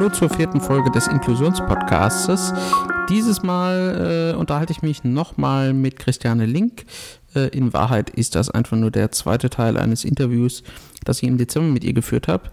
[0.00, 2.54] Hallo zur vierten Folge des Inklusionspodcasts.
[3.10, 6.86] Dieses Mal äh, unterhalte ich mich nochmal mit Christiane Link.
[7.34, 10.62] Äh, in Wahrheit ist das einfach nur der zweite Teil eines Interviews,
[11.04, 12.44] das ich im Dezember mit ihr geführt habe.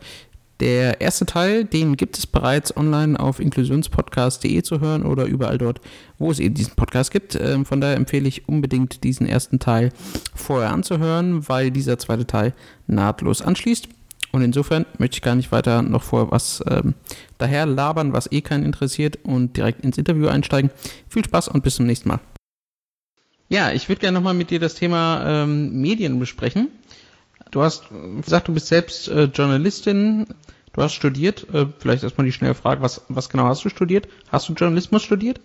[0.60, 5.80] Der erste Teil, den gibt es bereits online auf inklusionspodcast.de zu hören oder überall dort,
[6.18, 7.36] wo es eben diesen Podcast gibt.
[7.36, 9.94] Ähm, von daher empfehle ich unbedingt diesen ersten Teil
[10.36, 12.54] vorher anzuhören, weil dieser zweite Teil
[12.88, 13.88] nahtlos anschließt.
[14.38, 16.94] Und insofern möchte ich gar nicht weiter noch vor was ähm,
[17.40, 20.70] daher labern, was eh keinen interessiert und direkt ins Interview einsteigen.
[21.10, 22.20] Viel Spaß und bis zum nächsten Mal.
[23.50, 26.68] Ja, ich würde gerne nochmal mit dir das Thema ähm, Medien besprechen.
[27.50, 27.86] Du hast
[28.24, 30.28] gesagt, du bist selbst äh, Journalistin,
[30.74, 31.48] du hast studiert.
[31.52, 34.08] Äh, vielleicht erstmal die schnelle Frage, was, was genau hast du studiert?
[34.32, 35.40] Hast du Journalismus studiert?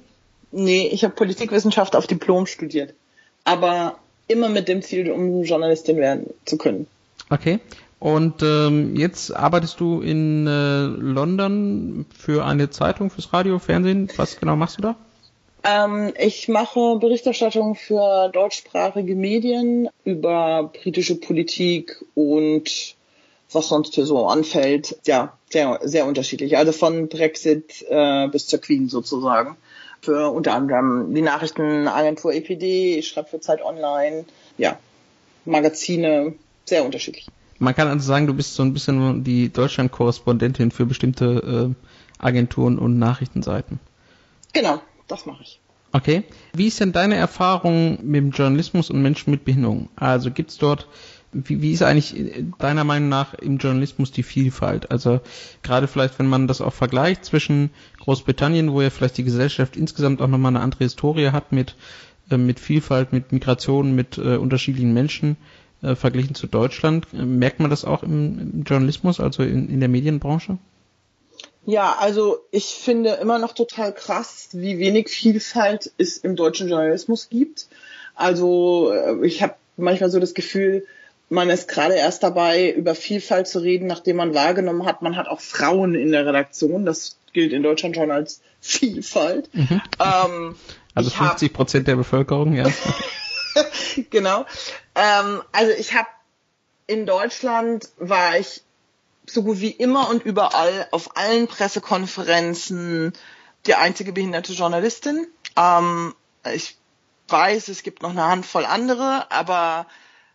[0.51, 2.93] Nee, ich habe Politikwissenschaft auf Diplom studiert.
[3.45, 3.97] Aber
[4.29, 6.87] immer mit dem Ziel, um Journalistin werden zu können.
[7.31, 7.59] Okay.
[8.03, 14.11] Und ähm, jetzt arbeitest du in äh, London für eine Zeitung, fürs Radio, Fernsehen.
[14.17, 14.97] Was genau machst du da?
[15.63, 22.97] Ähm, ich mache Berichterstattung für deutschsprachige Medien über britische Politik und
[23.53, 24.99] was sonst hier so anfällt.
[25.07, 26.57] Ja, sehr, sehr unterschiedlich.
[26.57, 29.57] Also von Brexit äh, bis zur Queen sozusagen.
[30.01, 34.25] Für unter anderem die Nachrichtenagentur EPD, ich schreibe für Zeit Online,
[34.59, 34.77] ja,
[35.45, 37.29] Magazine, sehr unterschiedlich.
[37.63, 42.77] Man kann also sagen, du bist so ein bisschen die Deutschland-Korrespondentin für bestimmte äh, Agenturen
[42.77, 43.79] und Nachrichtenseiten.
[44.53, 45.61] Genau, das mache ich.
[45.93, 46.25] Okay.
[46.55, 49.91] Wie ist denn deine Erfahrung mit dem Journalismus und Menschen mit Behinderung?
[49.95, 50.89] Also gibt es dort,
[51.33, 52.17] wie, wie ist eigentlich
[52.59, 54.91] deiner Meinung nach im Journalismus die Vielfalt?
[54.91, 55.21] Also
[55.63, 57.71] gerade vielleicht, wenn man das auch vergleicht zwischen
[58.01, 61.77] Großbritannien, wo ja vielleicht die Gesellschaft insgesamt auch nochmal eine andere Historie hat mit,
[62.29, 65.37] äh, mit Vielfalt, mit Migration, mit äh, unterschiedlichen Menschen
[65.83, 67.13] äh, verglichen zu Deutschland.
[67.13, 70.59] Merkt man das auch im, im Journalismus, also in, in der Medienbranche?
[71.65, 77.29] Ja, also ich finde immer noch total krass, wie wenig Vielfalt es im deutschen Journalismus
[77.29, 77.69] gibt.
[78.15, 80.87] Also äh, ich habe manchmal so das Gefühl,
[81.29, 85.29] man ist gerade erst dabei, über Vielfalt zu reden, nachdem man wahrgenommen hat, man hat
[85.29, 86.85] auch Frauen in der Redaktion.
[86.85, 89.49] Das gilt in Deutschland schon als Vielfalt.
[89.55, 89.81] Mhm.
[89.99, 90.55] Ähm,
[90.95, 92.67] also 50 Prozent der Bevölkerung, ja.
[94.11, 94.47] genau.
[94.95, 96.09] Ähm, also ich habe
[96.87, 98.63] in Deutschland war ich
[99.27, 103.13] so gut wie immer und überall auf allen Pressekonferenzen
[103.67, 105.27] die einzige behinderte Journalistin.
[105.57, 106.15] Ähm,
[106.53, 106.77] ich
[107.29, 109.87] weiß, es gibt noch eine Handvoll andere, aber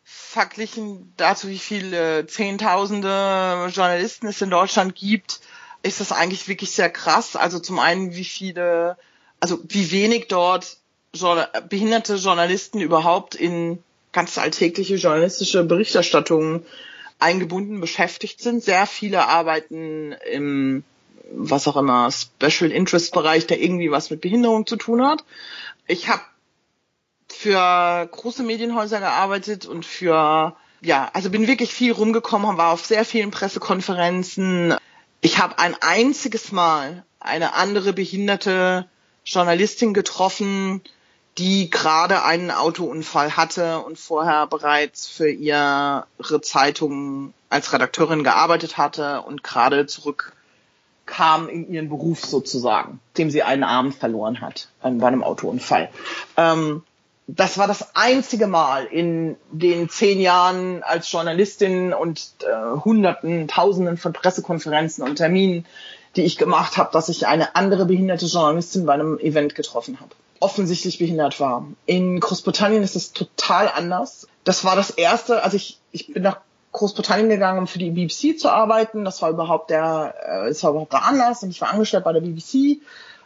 [0.04, 5.42] verglichen dazu, wie viele Zehntausende Journalisten es in Deutschland gibt,
[5.84, 7.36] ist das eigentlich wirklich sehr krass.
[7.36, 8.98] Also zum einen, wie viele,
[9.40, 10.78] also wie wenig dort
[11.70, 16.66] behinderte Journalisten überhaupt in ganz alltägliche journalistische Berichterstattung
[17.20, 18.64] eingebunden beschäftigt sind.
[18.64, 20.84] Sehr viele arbeiten im
[21.30, 25.26] was auch immer Special Interest Bereich, der irgendwie was mit Behinderung zu tun hat.
[25.86, 26.22] Ich habe
[27.28, 33.04] für große Medienhäuser gearbeitet und für ja, also bin wirklich viel rumgekommen, war auf sehr
[33.04, 34.76] vielen Pressekonferenzen.
[35.22, 38.88] Ich habe ein einziges Mal eine andere behinderte
[39.26, 40.82] Journalistin getroffen,
[41.38, 46.06] die gerade einen Autounfall hatte und vorher bereits für ihre
[46.42, 53.64] Zeitung als Redakteurin gearbeitet hatte und gerade zurückkam in ihren Beruf sozusagen, dem sie einen
[53.64, 55.90] Arm verloren hat ähm, bei einem Autounfall.
[56.38, 56.84] Ähm,
[57.28, 63.98] das war das einzige Mal in den zehn Jahren als Journalistin und äh, Hunderten, Tausenden
[63.98, 65.66] von Pressekonferenzen und Terminen,
[66.16, 70.12] die ich gemacht habe, dass ich eine andere behinderte Journalistin bei einem Event getroffen habe
[70.40, 71.68] offensichtlich behindert war.
[71.86, 74.28] In Großbritannien ist es total anders.
[74.44, 76.40] Das war das erste, also ich, ich bin nach
[76.72, 79.06] Großbritannien gegangen, um für die BBC zu arbeiten.
[79.06, 82.14] Das war überhaupt der, äh, das war überhaupt der Anlass und ich war angestellt bei
[82.14, 82.82] der BBC.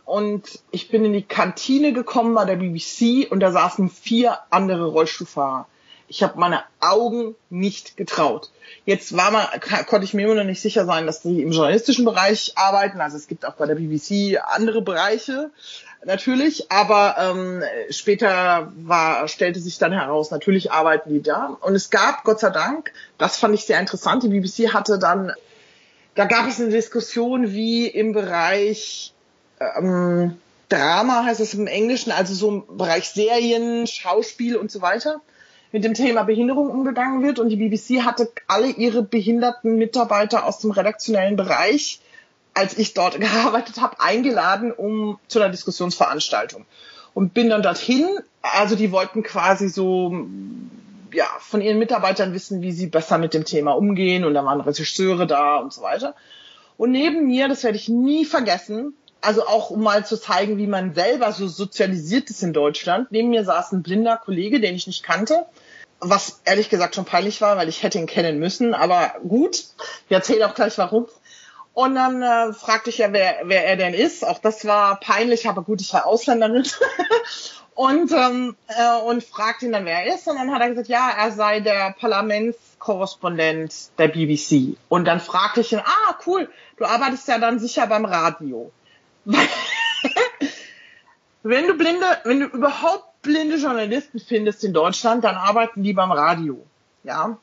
[0.06, 4.88] Und ich bin in die Kantine gekommen bei der BBC und da saßen vier andere
[4.88, 5.68] Rollstuhlfahrer.
[6.08, 8.50] Ich habe meine Augen nicht getraut.
[8.86, 9.46] Jetzt war man,
[9.88, 13.00] konnte ich mir immer noch nicht sicher sein, dass die im journalistischen Bereich arbeiten.
[13.00, 15.52] Also es gibt auch bei der BBC andere Bereiche
[16.06, 21.58] natürlich, aber ähm, später war, stellte sich dann heraus, natürlich arbeiten die da.
[21.62, 25.32] Und es gab, Gott sei Dank, das fand ich sehr interessant, die BBC hatte dann,
[26.16, 29.14] da gab es eine Diskussion, wie im Bereich
[29.60, 30.38] ähm,
[30.72, 35.22] Drama heißt es im Englischen, also so im Bereich Serien, Schauspiel und so weiter,
[35.72, 37.40] mit dem Thema Behinderung umgegangen wird.
[37.40, 42.00] Und die BBC hatte alle ihre behinderten Mitarbeiter aus dem redaktionellen Bereich
[42.54, 46.66] als ich dort gearbeitet habe, eingeladen, um zu einer Diskussionsveranstaltung.
[47.14, 48.08] Und bin dann dorthin.
[48.42, 50.26] Also die wollten quasi so
[51.14, 54.24] ja von ihren Mitarbeitern wissen, wie sie besser mit dem Thema umgehen.
[54.24, 56.16] Und da waren Regisseure da und so weiter.
[56.78, 60.68] Und neben mir, das werde ich nie vergessen, also auch um mal zu zeigen, wie
[60.68, 63.12] man selber so sozialisiert ist in Deutschland.
[63.12, 65.46] Neben mir saß ein blinder Kollege, den ich nicht kannte,
[66.00, 68.74] was ehrlich gesagt schon peinlich war, weil ich hätte ihn kennen müssen.
[68.74, 69.66] Aber gut,
[70.08, 71.06] ich erzähle auch gleich warum.
[71.74, 74.28] Und dann äh, fragte ich ja, wer, wer er denn ist.
[74.28, 76.68] Auch das war peinlich, aber gut, ich war Ausländerin.
[77.76, 80.28] und, ähm, äh, und fragte ihn dann, wer er ist.
[80.28, 84.76] Und dann hat er gesagt, ja, er sei der Parlamentskorrespondent der BBC.
[84.90, 88.72] Und dann fragte ich ihn, ah, cool, du arbeitest ja dann sicher beim Radio.
[91.44, 96.12] wenn du blinde, wenn du überhaupt blinde Journalisten findest in Deutschland, dann arbeiten die beim
[96.12, 96.66] Radio.
[97.04, 97.38] Ja.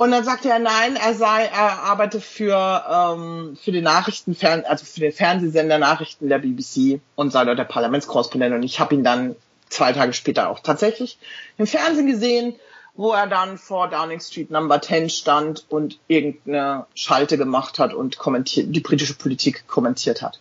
[0.00, 2.56] Und dann sagte er, nein, er sei, er arbeite für,
[2.90, 7.64] ähm, für den Nachrichtenfern, also für den Fernsehsender Nachrichten der BBC und sei dort der
[7.64, 8.54] Parlamentskorrespondent.
[8.54, 9.36] Und ich habe ihn dann
[9.68, 11.18] zwei Tage später auch tatsächlich
[11.58, 12.54] im Fernsehen gesehen,
[12.94, 18.16] wo er dann vor Downing Street Number 10 stand und irgendeine Schalte gemacht hat und
[18.16, 20.40] kommentiert, die britische Politik kommentiert hat.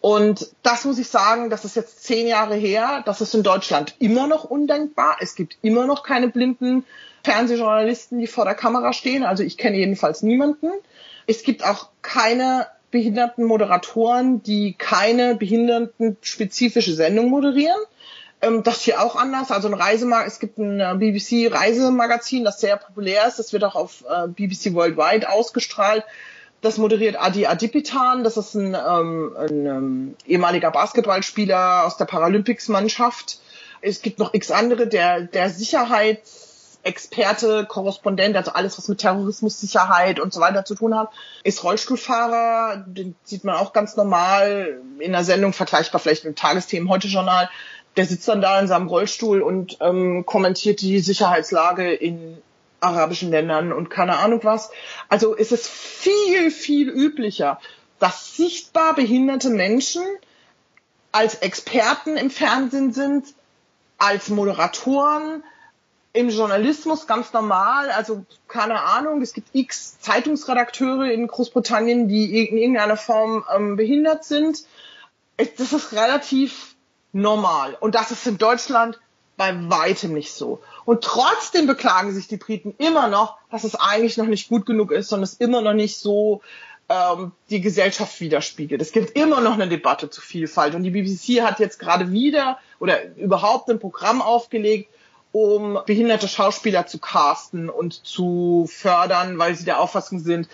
[0.00, 3.02] Und das muss ich sagen, das ist jetzt zehn Jahre her.
[3.04, 5.16] Das ist in Deutschland immer noch undenkbar.
[5.20, 6.84] Es gibt immer noch keine blinden
[7.22, 9.24] Fernsehjournalisten, die vor der Kamera stehen.
[9.24, 10.68] Also ich kenne jedenfalls niemanden.
[11.26, 17.78] Es gibt auch keine behinderten Moderatoren, die keine behindertenspezifische Sendung moderieren.
[18.40, 19.50] Ähm, das hier auch anders.
[19.50, 23.38] Also ein Reisemag es gibt ein äh, BBC Reisemagazin, das sehr populär ist.
[23.38, 26.04] Das wird auch auf äh, BBC Worldwide ausgestrahlt.
[26.60, 28.22] Das moderiert Adi Adipitan.
[28.22, 33.40] Das ist ein, ähm, ein ähm, ehemaliger Basketballspieler aus der Paralympics-Mannschaft.
[33.80, 34.86] Es gibt noch x andere.
[34.86, 40.94] Der, der Sicherheitsexperte, Korrespondent, also alles, was mit Terrorismus, Sicherheit und so weiter zu tun
[40.94, 41.08] hat,
[41.44, 42.84] ist Rollstuhlfahrer.
[42.86, 47.48] Den sieht man auch ganz normal in der Sendung, vergleichbar vielleicht mit dem Tagesthemen Heute-Journal.
[47.96, 52.36] Der sitzt dann da in seinem Rollstuhl und ähm, kommentiert die Sicherheitslage in
[52.80, 54.70] arabischen Ländern und keine Ahnung was.
[55.08, 57.60] Also ist es viel, viel üblicher,
[57.98, 60.02] dass sichtbar behinderte Menschen
[61.12, 63.26] als Experten im Fernsehen sind,
[63.98, 65.44] als Moderatoren,
[66.12, 72.58] im Journalismus ganz normal, also keine Ahnung, es gibt x Zeitungsredakteure in Großbritannien, die in
[72.58, 74.64] irgendeiner Form ähm, behindert sind.
[75.36, 76.74] Das ist relativ
[77.12, 77.76] normal.
[77.78, 78.98] Und das ist in Deutschland
[79.40, 80.60] bei weitem nicht so.
[80.84, 84.92] Und trotzdem beklagen sich die Briten immer noch, dass es eigentlich noch nicht gut genug
[84.92, 86.42] ist und es immer noch nicht so
[86.90, 88.82] ähm, die Gesellschaft widerspiegelt.
[88.82, 90.74] Es gibt immer noch eine Debatte zu Vielfalt.
[90.74, 94.90] Und die BBC hat jetzt gerade wieder oder überhaupt ein Programm aufgelegt,
[95.32, 100.50] um behinderte Schauspieler zu casten und zu fördern, weil sie der Auffassung sind,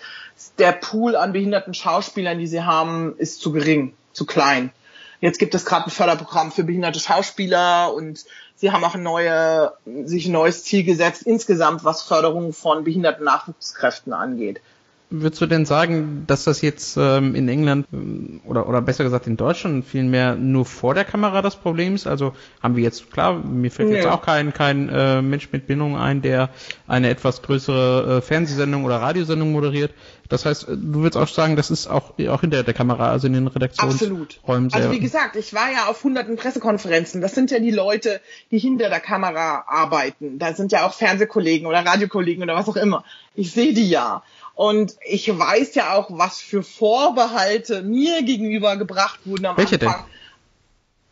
[0.59, 4.71] der Pool an behinderten Schauspielern, die sie haben, ist zu gering, zu klein.
[5.19, 8.25] Jetzt gibt es gerade ein Förderprogramm für behinderte Schauspieler und
[8.55, 9.73] sie haben auch ein neue,
[10.03, 14.61] sich ein neues Ziel gesetzt insgesamt, was Förderung von behinderten Nachwuchskräften angeht.
[15.09, 19.25] Würdest du denn sagen, dass das jetzt ähm, in England ähm, oder, oder besser gesagt
[19.25, 22.07] in Deutschland vielmehr nur vor der Kamera das Problem ist?
[22.07, 23.95] Also haben wir jetzt, klar, mir fällt nee.
[23.95, 26.49] jetzt auch kein, kein äh, Mensch mit Bindung ein, der
[26.87, 29.93] eine etwas größere äh, Fernsehsendung oder Radiosendung moderiert.
[30.27, 33.33] Das heißt, du würdest auch sagen, das ist auch, auch hinter der Kamera, also in
[33.33, 34.73] den Redaktionsräumen Absolut.
[34.73, 37.21] Also wie gesagt, ich war ja auf hunderten Pressekonferenzen.
[37.21, 38.19] Das sind ja die Leute,
[38.51, 40.37] die hinter der Kamera arbeiten.
[40.37, 43.05] Da sind ja auch Fernsehkollegen oder Radiokollegen oder was auch immer.
[43.35, 44.23] Ich sehe die ja.
[44.57, 50.05] Und ich weiß ja auch, was für Vorbehalte mir gegenüber gebracht wurden am Welche Anfang,
[50.07, 50.13] denn?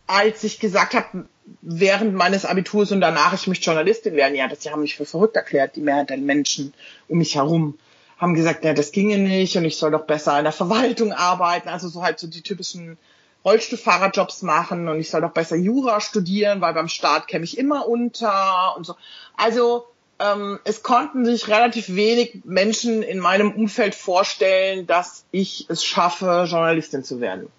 [0.07, 1.27] als ich gesagt habe,
[1.61, 4.33] während meines Abiturs und danach, ich möchte Journalistin werden.
[4.33, 6.73] Ja, das die haben mich für verrückt erklärt, die Mehrheit der Menschen
[7.07, 7.77] um mich herum
[8.17, 11.69] haben gesagt, ja, das ginge nicht und ich soll doch besser in der Verwaltung arbeiten,
[11.69, 12.97] also so halt so die typischen
[13.43, 17.87] Rollstuhlfahrerjobs machen und ich soll doch besser Jura studieren, weil beim Staat käme ich immer
[17.87, 18.95] unter und so.
[19.37, 19.85] Also
[20.19, 26.45] ähm, es konnten sich relativ wenig Menschen in meinem Umfeld vorstellen, dass ich es schaffe,
[26.47, 27.49] Journalistin zu werden.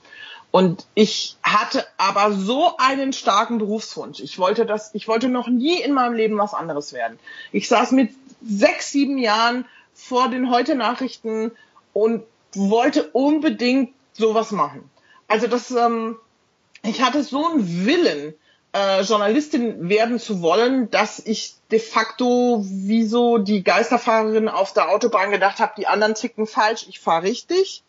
[0.50, 4.20] Und ich hatte aber so einen starken Berufswunsch.
[4.20, 7.18] Ich wollte das, ich wollte noch nie in meinem Leben was anderes werden.
[7.52, 11.52] Ich saß mit sechs, sieben Jahren vor den Heute-Nachrichten
[11.92, 12.22] und
[12.54, 14.88] wollte unbedingt sowas machen.
[15.28, 16.16] Also das, ähm,
[16.82, 18.34] ich hatte so einen Willen,
[18.76, 24.90] äh, Journalistin werden zu wollen, dass ich de facto wie so die Geisterfahrerin auf der
[24.90, 27.82] Autobahn gedacht habe, die anderen ticken falsch, ich fahre richtig.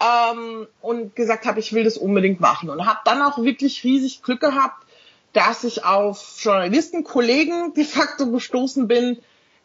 [0.00, 2.68] Ähm, und gesagt habe, ich will das unbedingt machen.
[2.68, 4.84] Und habe dann auch wirklich riesig Glück gehabt,
[5.32, 9.18] dass ich auf Journalisten, Kollegen de facto gestoßen bin,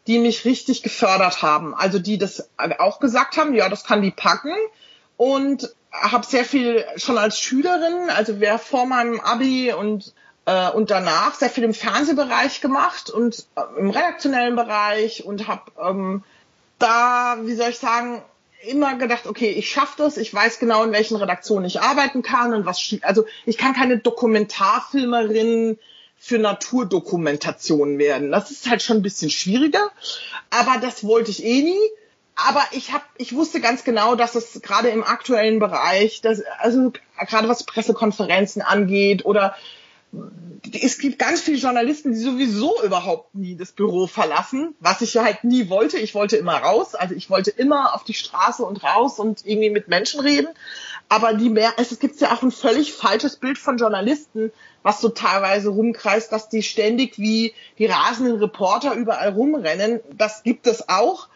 [0.06, 1.74] die mich richtig gefördert haben.
[1.74, 2.48] Also die das
[2.78, 4.54] auch gesagt haben, ja, das kann die packen.
[5.16, 10.14] Und habe sehr viel schon als Schülerin, also wer vor meinem Abi und
[10.50, 15.70] äh, und danach sehr viel im Fernsehbereich gemacht und äh, im redaktionellen Bereich und habe
[15.80, 16.24] ähm,
[16.78, 18.22] da, wie soll ich sagen,
[18.66, 22.52] immer gedacht, okay, ich schaffe das, ich weiß genau, in welchen Redaktionen ich arbeiten kann
[22.52, 25.78] und was, also ich kann keine Dokumentarfilmerin
[26.18, 28.30] für Naturdokumentation werden.
[28.30, 29.90] Das ist halt schon ein bisschen schwieriger,
[30.50, 31.90] aber das wollte ich eh nie.
[32.36, 36.92] Aber ich habe, ich wusste ganz genau, dass es gerade im aktuellen Bereich, dass, also
[37.26, 39.54] gerade was Pressekonferenzen angeht oder
[40.72, 45.24] es gibt ganz viele Journalisten, die sowieso überhaupt nie das Büro verlassen, was ich ja
[45.24, 45.98] halt nie wollte.
[45.98, 49.70] Ich wollte immer raus, also ich wollte immer auf die Straße und raus und irgendwie
[49.70, 50.48] mit Menschen reden.
[51.08, 54.52] Aber die mehr, es gibt ja auch ein völlig falsches Bild von Journalisten,
[54.82, 60.00] was so teilweise rumkreist, dass die ständig wie die rasenden Reporter überall rumrennen.
[60.16, 61.28] Das gibt es auch.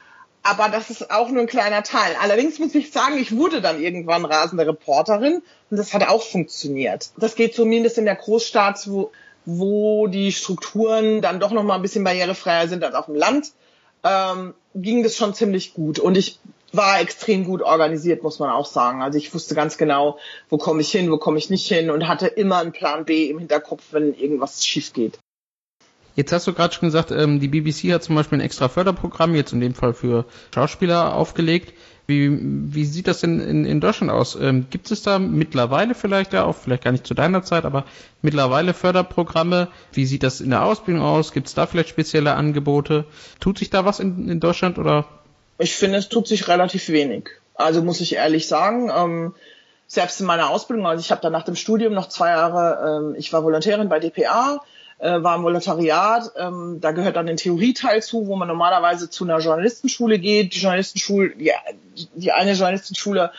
[0.47, 2.15] Aber das ist auch nur ein kleiner Teil.
[2.21, 7.11] Allerdings muss ich sagen, ich wurde dann irgendwann rasende Reporterin und das hat auch funktioniert.
[7.17, 9.11] Das geht zumindest in der Großstadt, wo,
[9.47, 13.53] wo die Strukturen dann doch noch mal ein bisschen barrierefreier sind als auf dem Land,
[14.05, 15.99] ähm, ging das schon ziemlich gut.
[15.99, 16.39] Und ich
[16.73, 19.03] war extrem gut organisiert, muss man auch sagen.
[19.03, 20.19] Also ich wusste ganz genau,
[20.51, 23.31] wo komme ich hin, wo komme ich nicht hin und hatte immer einen Plan B
[23.31, 25.19] im Hinterkopf, wenn irgendwas schief geht.
[26.17, 29.35] Jetzt hast du gerade schon gesagt, ähm, die BBC hat zum Beispiel ein extra Förderprogramm,
[29.35, 31.75] jetzt in dem Fall für Schauspieler aufgelegt.
[32.07, 34.37] Wie, wie sieht das denn in, in Deutschland aus?
[34.39, 37.85] Ähm, gibt es da mittlerweile vielleicht ja auch, vielleicht gar nicht zu deiner Zeit, aber
[38.21, 39.69] mittlerweile Förderprogramme?
[39.93, 41.33] Wie sieht das in der Ausbildung aus?
[41.33, 43.07] Gibt es da vielleicht spezielle Angebote?
[43.41, 45.07] Tut sich da was in, in Deutschland oder?
[45.59, 47.31] Ich finde, es tut sich relativ wenig.
[47.55, 48.91] Also muss ich ehrlich sagen.
[48.95, 49.35] Ähm,
[49.87, 53.15] selbst in meiner Ausbildung, also ich habe dann nach dem Studium noch zwei Jahre, ähm,
[53.17, 54.61] ich war Volontärin bei DPA,
[54.99, 56.33] äh, war im Volontariat.
[56.37, 60.55] Ähm, da gehört dann ein Theorieteil zu, wo man normalerweise zu einer Journalistenschule geht.
[60.55, 61.53] Die Journalistenschule, die,
[62.15, 63.33] die eine Journalistenschule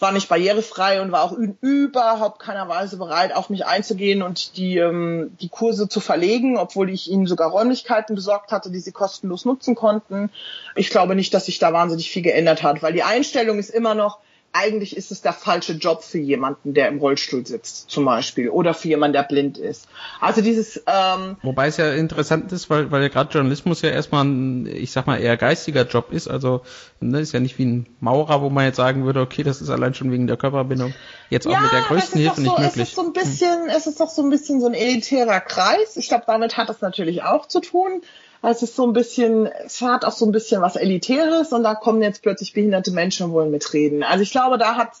[0.00, 4.78] war nicht barrierefrei und war auch überhaupt keiner Weise bereit, auf mich einzugehen und die,
[4.78, 9.44] ähm, die Kurse zu verlegen, obwohl ich ihnen sogar Räumlichkeiten besorgt hatte, die sie kostenlos
[9.44, 10.30] nutzen konnten.
[10.74, 13.94] Ich glaube nicht, dass sich da wahnsinnig viel geändert hat, weil die Einstellung ist immer
[13.94, 14.18] noch,
[14.52, 18.74] eigentlich ist es der falsche Job für jemanden, der im Rollstuhl sitzt, zum Beispiel, oder
[18.74, 19.86] für jemanden, der blind ist.
[20.20, 20.82] Also dieses.
[20.86, 24.90] Ähm, Wobei es ja interessant ist, weil, weil ja gerade Journalismus ja erstmal ein, ich
[24.90, 26.28] sag mal, eher geistiger Job ist.
[26.28, 26.62] Also
[27.00, 29.70] ne, ist ja nicht wie ein Maurer, wo man jetzt sagen würde, okay, das ist
[29.70, 30.94] allein schon wegen der Körperbindung
[31.28, 32.82] jetzt auch ja, mit der größten Hilfe so, nicht möglich.
[32.82, 33.68] Es ist so ein bisschen, hm.
[33.76, 35.96] es ist doch so ein bisschen so ein elitärer Kreis.
[35.96, 38.02] Ich glaube, damit hat es natürlich auch zu tun.
[38.42, 41.74] Es ist so ein bisschen, es hat auch so ein bisschen was Elitäres und da
[41.74, 44.02] kommen jetzt plötzlich behinderte Menschen und wollen mitreden.
[44.02, 44.92] Also ich glaube, da hat,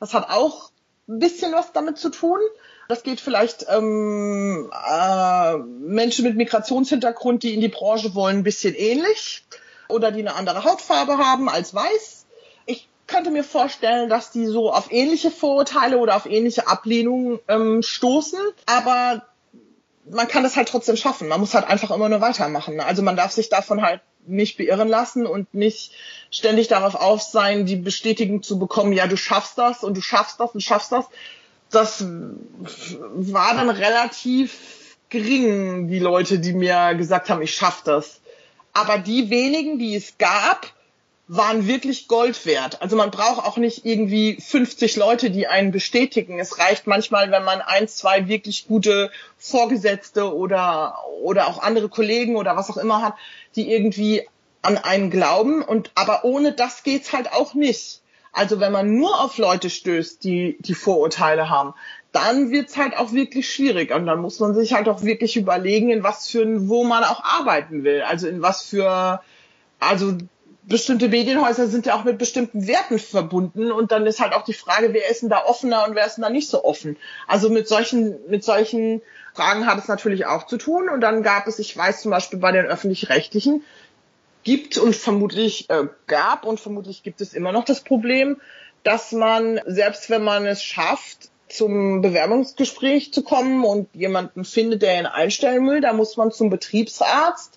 [0.00, 0.70] das hat auch
[1.08, 2.38] ein bisschen was damit zu tun.
[2.88, 8.74] Das geht vielleicht ähm, äh, Menschen mit Migrationshintergrund, die in die Branche wollen, ein bisschen
[8.74, 9.44] ähnlich
[9.88, 12.26] oder die eine andere Hautfarbe haben als weiß.
[12.64, 17.82] Ich könnte mir vorstellen, dass die so auf ähnliche Vorurteile oder auf ähnliche Ablehnungen ähm,
[17.82, 18.38] stoßen.
[18.66, 19.26] Aber
[20.10, 21.28] man kann das halt trotzdem schaffen.
[21.28, 22.80] Man muss halt einfach immer nur weitermachen.
[22.80, 25.92] Also man darf sich davon halt nicht beirren lassen und nicht
[26.30, 30.40] ständig darauf auf sein, die Bestätigung zu bekommen, ja, du schaffst das und du schaffst
[30.40, 31.06] das und schaffst das.
[31.70, 38.20] Das war dann relativ gering, die Leute, die mir gesagt haben, ich schaff das.
[38.72, 40.72] Aber die wenigen, die es gab,
[41.28, 42.82] waren wirklich Gold wert.
[42.82, 46.38] Also man braucht auch nicht irgendwie 50 Leute, die einen bestätigen.
[46.38, 52.36] Es reicht manchmal, wenn man ein, zwei wirklich gute Vorgesetzte oder, oder auch andere Kollegen
[52.36, 53.14] oder was auch immer hat,
[53.56, 54.26] die irgendwie
[54.62, 55.62] an einen glauben.
[55.62, 58.02] Und, aber ohne das geht's halt auch nicht.
[58.32, 61.74] Also wenn man nur auf Leute stößt, die, die Vorurteile haben,
[62.12, 63.92] dann wird's halt auch wirklich schwierig.
[63.92, 67.24] Und dann muss man sich halt auch wirklich überlegen, in was für, wo man auch
[67.24, 68.02] arbeiten will.
[68.02, 69.20] Also in was für,
[69.80, 70.18] also
[70.66, 74.52] bestimmte Medienhäuser sind ja auch mit bestimmten Werten verbunden und dann ist halt auch die
[74.52, 76.96] Frage, wer ist denn da offener und wer ist denn da nicht so offen.
[77.26, 79.00] Also mit solchen, mit solchen
[79.34, 82.40] Fragen hat es natürlich auch zu tun und dann gab es, ich weiß zum Beispiel
[82.40, 83.62] bei den öffentlich-rechtlichen,
[84.42, 88.40] gibt und vermutlich äh, gab und vermutlich gibt es immer noch das Problem,
[88.82, 94.98] dass man, selbst wenn man es schafft, zum Bewerbungsgespräch zu kommen und jemanden findet, der
[94.98, 97.55] ihn einstellen will, da muss man zum Betriebsarzt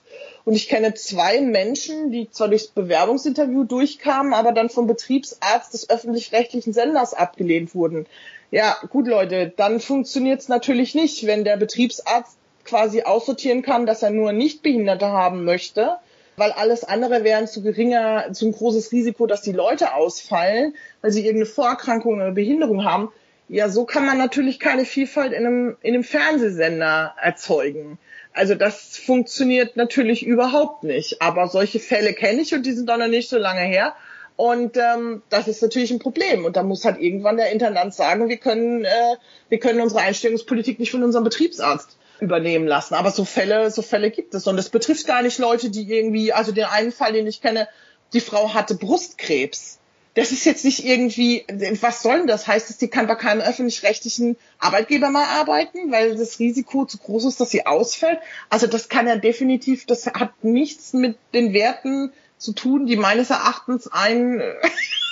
[0.49, 5.91] und ich kenne zwei Menschen, die zwar durchs Bewerbungsinterview durchkamen, aber dann vom Betriebsarzt des
[5.91, 8.07] öffentlich-rechtlichen Senders abgelehnt wurden.
[8.49, 14.01] Ja, gut Leute, dann funktioniert es natürlich nicht, wenn der Betriebsarzt quasi aussortieren kann, dass
[14.01, 15.97] er nur Nichtbehinderte haben möchte,
[16.35, 21.11] weil alles andere wäre zu geringer, zu ein großes Risiko, dass die Leute ausfallen, weil
[21.11, 23.11] sie irgendeine Vorerkrankung oder Behinderung haben.
[23.49, 27.99] Ja, so kann man natürlich keine Vielfalt in einem, in einem Fernsehsender erzeugen.
[28.39, 31.21] Also das funktioniert natürlich überhaupt nicht.
[31.21, 33.93] Aber solche Fälle kenne ich und die sind doch noch nicht so lange her.
[34.37, 36.45] Und ähm, das ist natürlich ein Problem.
[36.45, 39.15] Und da muss halt irgendwann der Intendant sagen, wir können, äh,
[39.49, 42.93] wir können unsere Einstellungspolitik nicht von unserem Betriebsarzt übernehmen lassen.
[42.93, 44.47] Aber so Fälle, so Fälle gibt es.
[44.47, 47.67] Und es betrifft gar nicht Leute, die irgendwie, also den einen Fall, den ich kenne,
[48.13, 49.78] die Frau hatte Brustkrebs
[50.19, 51.45] das ist jetzt nicht irgendwie,
[51.79, 52.45] was soll denn das?
[52.45, 57.23] Heißt es, die kann bei keinem öffentlich-rechtlichen Arbeitgeber mal arbeiten, weil das Risiko zu groß
[57.23, 58.19] ist, dass sie ausfällt?
[58.49, 63.29] Also das kann ja definitiv, das hat nichts mit den Werten zu tun, die meines
[63.29, 64.41] Erachtens ein,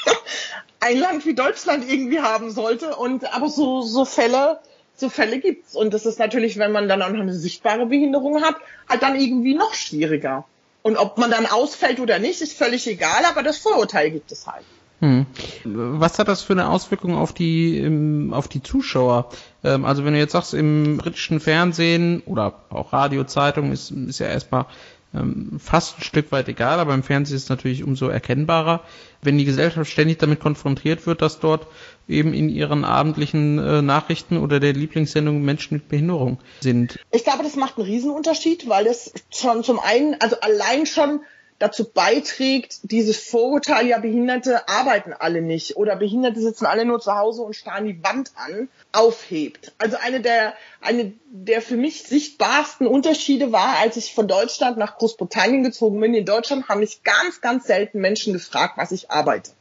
[0.81, 2.97] ein Land wie Deutschland irgendwie haben sollte.
[2.97, 4.59] Und aber so, so Fälle,
[4.97, 5.73] so Fälle gibt's.
[5.73, 8.55] Und das ist natürlich, wenn man dann auch noch eine sichtbare Behinderung hat,
[8.89, 10.43] halt dann irgendwie noch schwieriger.
[10.81, 14.47] Und ob man dann ausfällt oder nicht, ist völlig egal, aber das Vorurteil gibt es
[14.47, 14.65] halt.
[14.99, 15.27] Hm.
[15.63, 19.29] Was hat das für eine Auswirkung auf die auf die Zuschauer?
[19.63, 24.19] Ähm, also wenn du jetzt sagst, im britischen Fernsehen oder auch Radio, Zeitung ist, ist
[24.19, 24.65] ja erstmal
[25.13, 28.81] ähm, fast ein Stück weit egal, aber im Fernsehen ist es natürlich umso erkennbarer,
[29.21, 31.67] wenn die Gesellschaft ständig damit konfrontiert wird, dass dort
[32.07, 36.99] eben in ihren abendlichen äh, Nachrichten oder der Lieblingssendung Menschen mit Behinderung sind.
[37.11, 41.21] Ich glaube, das macht einen Riesenunterschied, weil es schon zum einen, also allein schon
[41.59, 47.15] dazu beiträgt, dieses Vorurteil, ja, Behinderte arbeiten alle nicht oder Behinderte sitzen alle nur zu
[47.15, 49.73] Hause und starren die Wand an, aufhebt.
[49.77, 54.97] Also eine der, eine der für mich sichtbarsten Unterschiede war, als ich von Deutschland nach
[54.97, 56.13] Großbritannien gezogen bin.
[56.13, 59.51] In Deutschland haben mich ganz, ganz selten Menschen gefragt, was ich arbeite,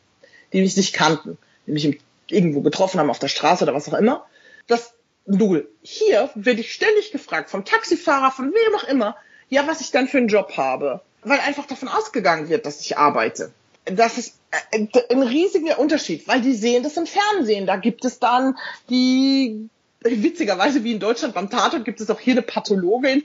[0.53, 3.99] die mich nicht kannten, die mich irgendwo getroffen haben auf der Straße oder was auch
[3.99, 4.27] immer.
[4.67, 4.93] Das
[5.29, 5.69] Null.
[5.83, 9.17] Hier werde ich ständig gefragt vom Taxifahrer, von wem auch immer,
[9.49, 12.97] ja, was ich dann für einen Job habe weil einfach davon ausgegangen wird, dass ich
[12.97, 13.53] arbeite.
[13.85, 14.39] Das ist
[14.71, 17.67] äh, ein riesiger Unterschied, weil die sehen das im Fernsehen.
[17.67, 18.57] Da gibt es dann
[18.89, 19.69] die
[20.01, 23.25] witzigerweise wie in Deutschland beim Tatort gibt es auch hier eine Pathologin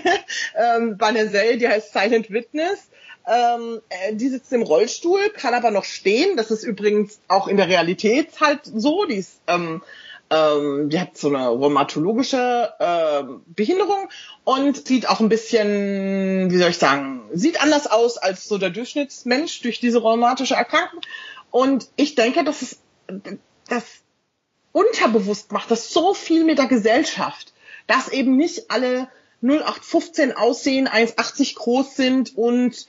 [0.56, 2.88] ähm, bei der Serie, die heißt Silent Witness.
[3.28, 6.36] Ähm, äh, die sitzt im Rollstuhl, kann aber noch stehen.
[6.36, 9.04] Das ist übrigens auch in der Realität halt so.
[9.04, 9.82] Die ist ähm,
[10.30, 14.08] ähm, die hat so eine rheumatologische äh, Behinderung
[14.44, 18.70] und sieht auch ein bisschen, wie soll ich sagen, sieht anders aus als so der
[18.70, 21.00] Durchschnittsmensch durch diese rheumatische Erkrankung.
[21.50, 22.78] Und ich denke, dass es
[23.68, 23.84] das
[24.72, 27.54] unterbewusst macht das so viel mit der Gesellschaft,
[27.86, 29.08] dass eben nicht alle
[29.42, 32.86] 0815 aussehen, 1,80 groß sind und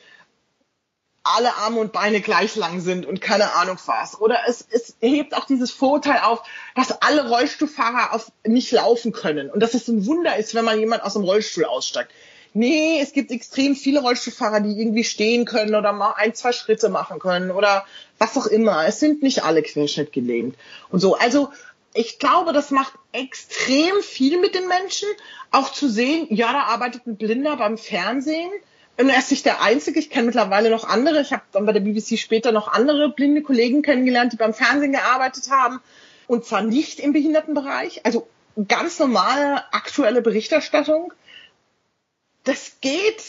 [1.35, 4.19] alle Arme und Beine gleich lang sind und keine Ahnung was.
[4.19, 6.43] Oder es, es hebt auch dieses Vorurteil auf,
[6.75, 10.79] dass alle Rollstuhlfahrer auf, nicht laufen können und dass es ein Wunder ist, wenn man
[10.79, 12.11] jemand aus dem Rollstuhl aussteigt.
[12.53, 16.89] Nee, es gibt extrem viele Rollstuhlfahrer, die irgendwie stehen können oder mal ein, zwei Schritte
[16.89, 17.85] machen können oder
[18.17, 18.87] was auch immer.
[18.87, 20.55] Es sind nicht alle querschnittgelähmt
[20.89, 21.15] und so.
[21.15, 21.49] Also
[21.93, 25.09] ich glaube, das macht extrem viel mit den Menschen,
[25.51, 28.51] auch zu sehen, ja, da arbeitet ein Blinder beim Fernsehen
[28.97, 29.99] und er ist nicht der Einzige.
[29.99, 31.21] Ich kenne mittlerweile noch andere.
[31.21, 34.91] Ich habe dann bei der BBC später noch andere blinde Kollegen kennengelernt, die beim Fernsehen
[34.91, 35.79] gearbeitet haben.
[36.25, 38.05] Und zwar nicht im Behindertenbereich.
[38.05, 38.27] Also
[38.67, 41.13] ganz normale aktuelle Berichterstattung.
[42.43, 43.23] Das geht,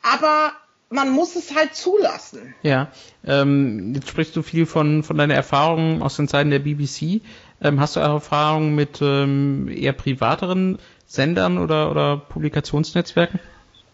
[0.00, 0.52] aber
[0.88, 2.54] man muss es halt zulassen.
[2.62, 2.90] Ja,
[3.26, 7.20] ähm, jetzt sprichst du viel von, von deiner Erfahrung aus den Zeiten der BBC.
[7.60, 13.40] Ähm, hast du Erfahrungen mit ähm, eher privateren Sendern oder, oder Publikationsnetzwerken?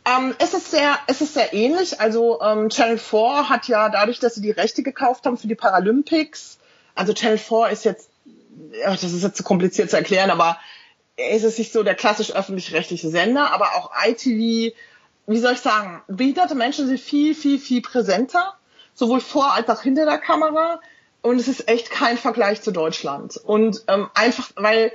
[0.09, 2.01] Ähm, es, ist sehr, es ist sehr ähnlich.
[2.01, 5.55] Also ähm, Channel 4 hat ja dadurch, dass sie die Rechte gekauft haben für die
[5.55, 6.59] Paralympics,
[6.94, 8.11] also Channel 4 ist jetzt,
[8.73, 10.59] ja, das ist jetzt zu kompliziert zu erklären, aber
[11.16, 14.75] es ist nicht so der klassisch öffentlich-rechtliche Sender, aber auch ITV,
[15.27, 18.55] wie soll ich sagen, behinderte Menschen sind viel, viel, viel präsenter,
[18.94, 20.81] sowohl vor als auch hinter der Kamera.
[21.21, 23.37] Und es ist echt kein Vergleich zu Deutschland.
[23.37, 24.92] Und ähm, einfach, weil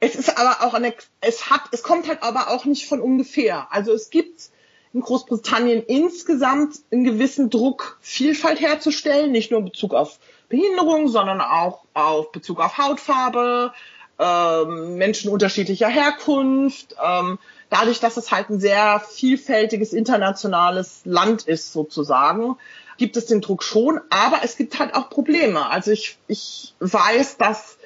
[0.00, 3.66] es ist aber auch eine, es hat, es kommt halt aber auch nicht von ungefähr.
[3.70, 4.50] Also es gibt
[4.94, 11.40] in Großbritannien insgesamt einen gewissen Druck, Vielfalt herzustellen, nicht nur in Bezug auf Behinderung, sondern
[11.40, 13.72] auch auf Bezug auf Hautfarbe,
[14.20, 21.72] ähm, Menschen unterschiedlicher Herkunft, ähm, dadurch, dass es halt ein sehr vielfältiges internationales Land ist
[21.72, 22.56] sozusagen,
[22.96, 25.68] gibt es den Druck schon, aber es gibt halt auch Probleme.
[25.68, 27.78] Also ich, ich weiß, dass,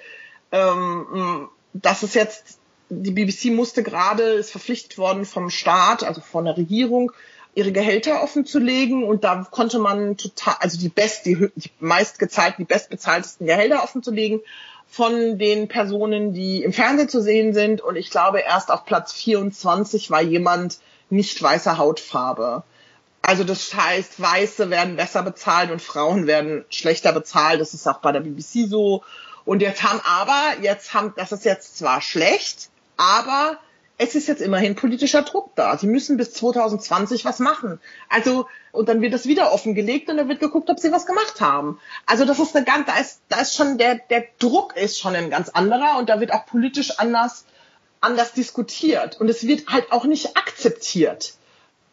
[0.52, 2.57] ähm, dass es jetzt
[2.90, 7.12] die BBC musste gerade, ist verpflichtet worden vom Staat, also von der Regierung,
[7.54, 11.70] ihre Gehälter offen zu legen und da konnte man total, also die best, die, die
[11.80, 14.40] meistgezahlten, die bestbezahltesten Gehälter offen zu legen
[14.86, 19.12] von den Personen, die im Fernsehen zu sehen sind und ich glaube erst auf Platz
[19.12, 20.78] 24 war jemand
[21.10, 22.62] nicht weißer Hautfarbe.
[23.22, 27.60] Also das heißt, Weiße werden besser bezahlt und Frauen werden schlechter bezahlt.
[27.60, 29.02] Das ist auch bei der BBC so.
[29.44, 33.58] Und jetzt haben aber, jetzt haben, das ist jetzt zwar schlecht, aber
[33.96, 35.76] es ist jetzt immerhin politischer Druck da.
[35.76, 37.80] Sie müssen bis 2020 was machen.
[38.08, 41.40] Also, und dann wird das wieder offengelegt und dann wird geguckt, ob sie was gemacht
[41.40, 41.80] haben.
[42.06, 45.16] Also, das ist eine ganz, da ist, da ist schon der, der Druck ist schon
[45.16, 47.44] ein ganz anderer und da wird auch politisch anders,
[48.00, 49.20] anders diskutiert.
[49.20, 51.34] Und es wird halt auch nicht akzeptiert.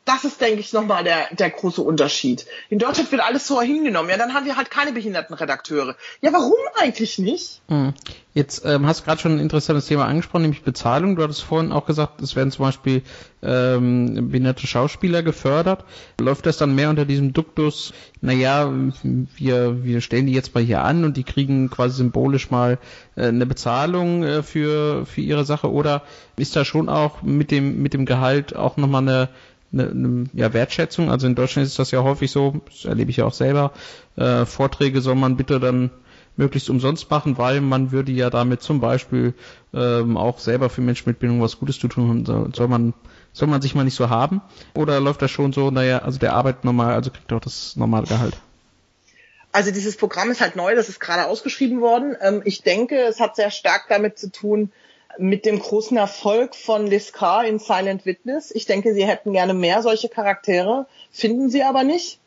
[0.06, 2.46] Das ist, denke ich, nochmal der, der große Unterschied.
[2.70, 4.10] In Deutschland wird alles so hingenommen.
[4.10, 5.96] Ja, dann haben wir halt keine Behindertenredakteure.
[6.22, 7.62] Ja, warum eigentlich nicht?
[7.70, 7.94] Hm.
[8.36, 11.16] Jetzt ähm, hast du gerade schon ein interessantes Thema angesprochen, nämlich Bezahlung.
[11.16, 13.02] Du hattest vorhin auch gesagt, es werden zum Beispiel
[13.42, 15.86] ähm, behinderte Schauspieler gefördert.
[16.20, 18.72] Läuft das dann mehr unter diesem Duktus, naja,
[19.04, 22.78] wir, wir stellen die jetzt mal hier an und die kriegen quasi symbolisch mal
[23.16, 26.04] äh, eine Bezahlung äh, für, für ihre Sache oder
[26.38, 29.30] ist da schon auch mit dem, mit dem Gehalt auch nochmal eine
[29.76, 31.12] eine, eine ja, Wertschätzung.
[31.12, 33.74] Also in Deutschland ist das ja häufig so, das erlebe ich ja auch selber,
[34.16, 35.92] äh, Vorträge soll man bitte dann
[36.38, 39.34] möglichst umsonst machen, weil man würde ja damit zum Beispiel
[39.74, 42.54] ähm, auch selber für Menschen mit Bildung was Gutes zu tun haben.
[42.54, 42.94] Soll man,
[43.32, 44.42] soll man sich mal nicht so haben?
[44.74, 48.08] Oder läuft das schon so, naja, also der arbeitet normal, also kriegt auch das normale
[48.08, 48.36] Gehalt?
[49.52, 52.18] Also dieses Programm ist halt neu, das ist gerade ausgeschrieben worden.
[52.20, 54.72] Ähm, ich denke, es hat sehr stark damit zu tun,
[55.18, 58.52] mit dem großen Erfolg von Lescar in Silent Witness.
[58.52, 62.20] Ich denke, sie hätten gerne mehr solche Charaktere, finden sie aber nicht.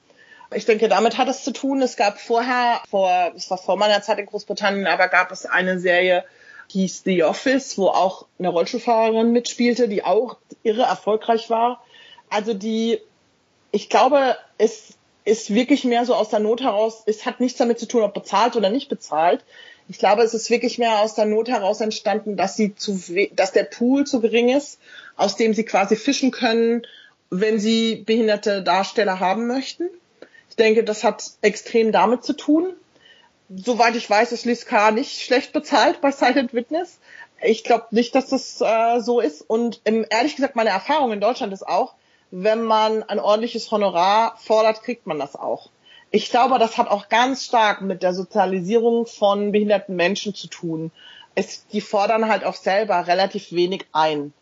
[0.55, 1.83] Ich denke, damit hat es zu tun.
[1.83, 5.79] Es gab vorher, vor, es war vor meiner Zeit in Großbritannien, aber gab es eine
[5.79, 6.25] Serie,
[6.69, 11.83] hieß The Office, wo auch eine Rollstuhlfahrerin mitspielte, die auch irre erfolgreich war.
[12.31, 12.99] Also die,
[13.73, 17.79] ich glaube, es ist wirklich mehr so aus der Not heraus, es hat nichts damit
[17.79, 19.45] zu tun, ob bezahlt oder nicht bezahlt.
[19.89, 23.01] Ich glaube, es ist wirklich mehr aus der Not heraus entstanden, dass sie zu,
[23.33, 24.79] dass der Pool zu gering ist,
[25.17, 26.87] aus dem sie quasi fischen können,
[27.31, 29.89] wenn sie behinderte Darsteller haben möchten.
[30.51, 32.75] Ich denke, das hat extrem damit zu tun.
[33.49, 34.91] Soweit ich weiß, ist Liz K.
[34.91, 36.99] nicht schlecht bezahlt bei Silent Witness.
[37.41, 39.43] Ich glaube nicht, dass das äh, so ist.
[39.43, 41.95] Und ähm, ehrlich gesagt, meine Erfahrung in Deutschland ist auch,
[42.31, 45.71] wenn man ein ordentliches Honorar fordert, kriegt man das auch.
[46.11, 50.91] Ich glaube, das hat auch ganz stark mit der Sozialisierung von behinderten Menschen zu tun.
[51.35, 54.33] Es, die fordern halt auch selber relativ wenig ein,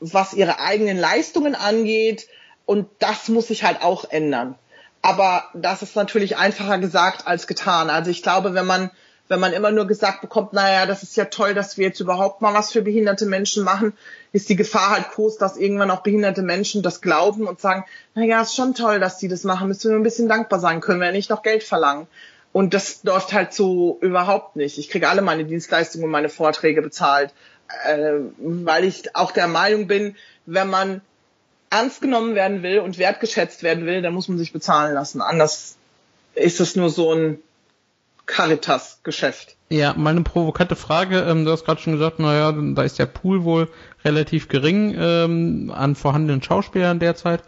[0.00, 2.28] was ihre eigenen Leistungen angeht.
[2.66, 4.54] Und das muss sich halt auch ändern.
[5.02, 7.90] Aber das ist natürlich einfacher gesagt als getan.
[7.90, 8.90] Also ich glaube, wenn man
[9.28, 12.40] wenn man immer nur gesagt bekommt, naja, das ist ja toll, dass wir jetzt überhaupt
[12.40, 13.92] mal was für behinderte Menschen machen,
[14.32, 18.40] ist die Gefahr halt groß, dass irgendwann auch behinderte Menschen das glauben und sagen, naja,
[18.40, 21.06] ist schon toll, dass die das machen, müssen wir ein bisschen dankbar sein, können wir
[21.06, 22.06] ja nicht noch Geld verlangen.
[22.52, 24.78] Und das läuft halt so überhaupt nicht.
[24.78, 27.32] Ich kriege alle meine Dienstleistungen und meine Vorträge bezahlt,
[27.86, 31.02] äh, weil ich auch der Meinung bin, wenn man
[31.70, 35.20] ernst genommen werden will und wertgeschätzt werden will, dann muss man sich bezahlen lassen.
[35.20, 35.76] Anders
[36.34, 37.42] ist es nur so ein
[38.28, 39.56] Caritas-Geschäft.
[39.70, 43.42] Ja, meine provokante Frage, ähm, du hast gerade schon gesagt, naja, da ist der Pool
[43.42, 43.68] wohl
[44.04, 47.42] relativ gering ähm, an vorhandenen Schauspielern derzeit.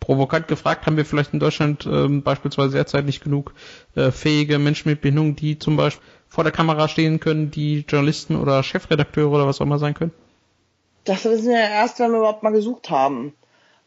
[0.00, 3.54] Provokant gefragt, haben wir vielleicht in Deutschland ähm, beispielsweise derzeit nicht genug
[3.94, 8.36] äh, fähige Menschen mit Behinderung, die zum Beispiel vor der Kamera stehen können, die Journalisten
[8.36, 10.12] oder Chefredakteure oder was auch immer sein können?
[11.04, 13.32] Das wissen wir ja erst, wenn wir überhaupt mal gesucht haben.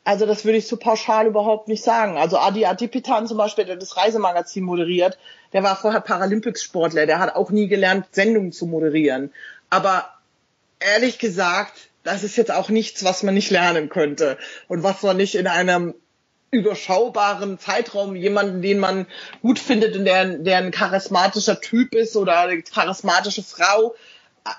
[0.04, 2.18] Also das würde ich so pauschal überhaupt nicht sagen.
[2.18, 5.18] Also Adi Adipitan zum Beispiel, der das Reisemagazin moderiert,
[5.54, 9.32] der war vorher Paralympics-Sportler, der hat auch nie gelernt, Sendungen zu moderieren.
[9.70, 10.10] Aber
[10.80, 14.38] ehrlich gesagt, das ist jetzt auch nichts, was man nicht lernen könnte
[14.68, 15.94] und was man nicht in einem
[16.50, 19.06] überschaubaren Zeitraum jemanden, den man
[19.42, 23.96] gut findet und der, der ein charismatischer Typ ist oder eine charismatische Frau,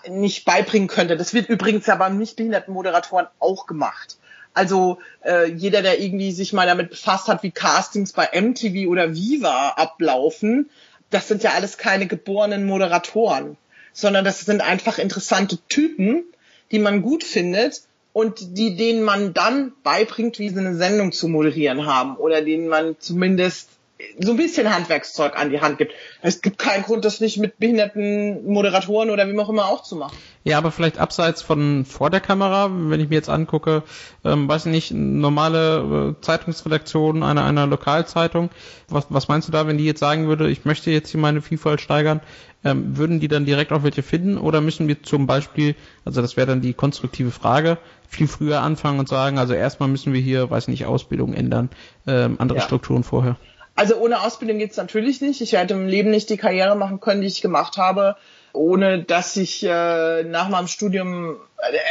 [0.08, 1.16] nicht beibringen könnte.
[1.16, 4.16] Das wird übrigens ja beim nicht behinderten Moderatoren auch gemacht.
[4.54, 9.14] Also äh, jeder, der irgendwie sich mal damit befasst hat, wie Castings bei MTV oder
[9.14, 10.68] Viva ablaufen,
[11.10, 13.56] das sind ja alles keine geborenen Moderatoren,
[13.92, 16.24] sondern das sind einfach interessante Typen,
[16.70, 21.28] die man gut findet und die denen man dann beibringt, wie sie eine Sendung zu
[21.28, 23.70] moderieren haben oder denen man zumindest
[24.18, 25.92] so ein bisschen Handwerkszeug an die Hand gibt.
[26.20, 29.96] Es gibt keinen Grund, das nicht mit behinderten Moderatoren oder wie auch immer auch zu
[29.96, 30.16] machen.
[30.44, 33.84] Ja, aber vielleicht abseits von vor der Kamera, wenn ich mir jetzt angucke,
[34.24, 38.50] ähm, weiß ich nicht, normale äh, Zeitungsredaktion einer, einer Lokalzeitung,
[38.88, 41.42] was, was meinst du da, wenn die jetzt sagen würde, ich möchte jetzt hier meine
[41.42, 42.20] Vielfalt steigern,
[42.64, 46.36] ähm, würden die dann direkt auch welche finden oder müssen wir zum Beispiel, also das
[46.36, 50.50] wäre dann die konstruktive Frage, viel früher anfangen und sagen, also erstmal müssen wir hier,
[50.50, 51.70] weiß nicht, Ausbildung ändern,
[52.06, 52.64] ähm, andere ja.
[52.64, 53.36] Strukturen vorher.
[53.74, 55.40] Also ohne Ausbildung geht's natürlich nicht.
[55.40, 58.16] Ich hätte im Leben nicht die Karriere machen können, die ich gemacht habe,
[58.52, 61.36] ohne dass ich äh, nach meinem Studium,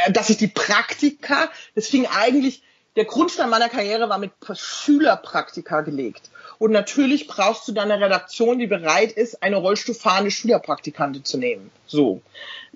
[0.06, 2.62] äh, dass ich die Praktika, das fing eigentlich,
[2.94, 6.30] der Grundstein meiner Karriere war mit Schülerpraktika gelegt.
[6.58, 11.72] Und natürlich brauchst du dann eine Redaktion, die bereit ist, eine rollstuhlfahrende Schülerpraktikantin zu nehmen.
[11.86, 12.20] So.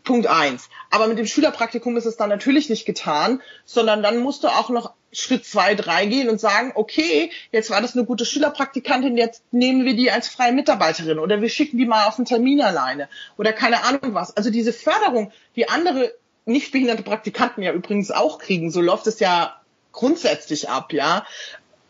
[0.03, 0.69] Punkt eins.
[0.91, 4.71] Aber mit dem Schülerpraktikum ist es dann natürlich nicht getan, sondern dann musst du auch
[4.71, 9.43] noch Schritt zwei, drei gehen und sagen, okay, jetzt war das eine gute Schülerpraktikantin, jetzt
[9.53, 13.09] nehmen wir die als freie Mitarbeiterin oder wir schicken die mal auf einen Termin alleine
[13.39, 14.37] oder keine Ahnung was.
[14.37, 16.13] Also diese Förderung, die andere
[16.45, 19.57] nicht behinderte Praktikanten ja übrigens auch kriegen, so läuft es ja
[19.93, 21.27] grundsätzlich ab, ja.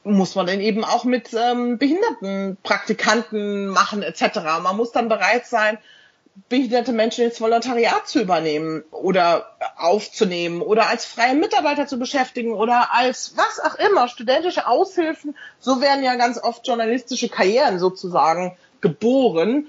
[0.05, 4.39] Muss man denn eben auch mit ähm, behinderten Praktikanten machen etc.
[4.63, 5.79] Man muss dann bereit sein,
[6.49, 12.95] behinderte Menschen ins Volontariat zu übernehmen oder aufzunehmen oder als freie Mitarbeiter zu beschäftigen oder
[12.95, 15.35] als was auch immer, studentische Aushilfen.
[15.59, 19.67] So werden ja ganz oft journalistische Karrieren sozusagen geboren.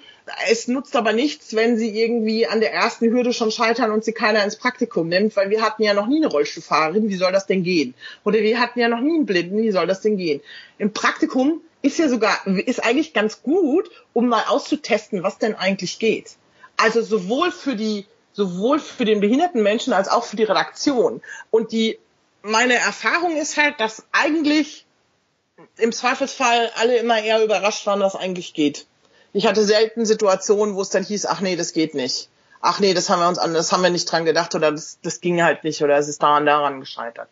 [0.51, 4.11] Es nutzt aber nichts, wenn sie irgendwie an der ersten Hürde schon scheitern und sie
[4.11, 7.47] keiner ins Praktikum nimmt, weil wir hatten ja noch nie eine Rollstuhlfahrerin, wie soll das
[7.47, 7.93] denn gehen?
[8.25, 10.41] Oder wir hatten ja noch nie einen Blinden, wie soll das denn gehen?
[10.77, 15.97] Im Praktikum ist ja sogar, ist eigentlich ganz gut, um mal auszutesten, was denn eigentlich
[15.97, 16.35] geht.
[16.77, 21.21] Also sowohl für die, sowohl für den behinderten Menschen als auch für die Redaktion.
[21.51, 21.99] Und die,
[22.43, 24.85] meine Erfahrung ist halt, dass eigentlich
[25.77, 28.85] im Zweifelsfall alle immer eher überrascht waren, was eigentlich geht.
[29.33, 32.29] Ich hatte selten Situationen, wo es dann hieß, ach nee, das geht nicht.
[32.61, 34.99] Ach nee, das haben wir uns an, das haben wir nicht dran gedacht oder das,
[35.01, 37.29] das ging halt nicht oder es ist daran daran gescheitert.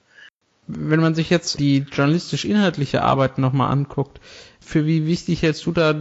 [0.67, 4.19] Wenn man sich jetzt die journalistisch-inhaltliche Arbeit nochmal anguckt,
[4.65, 5.95] für wie wichtig hältst du da,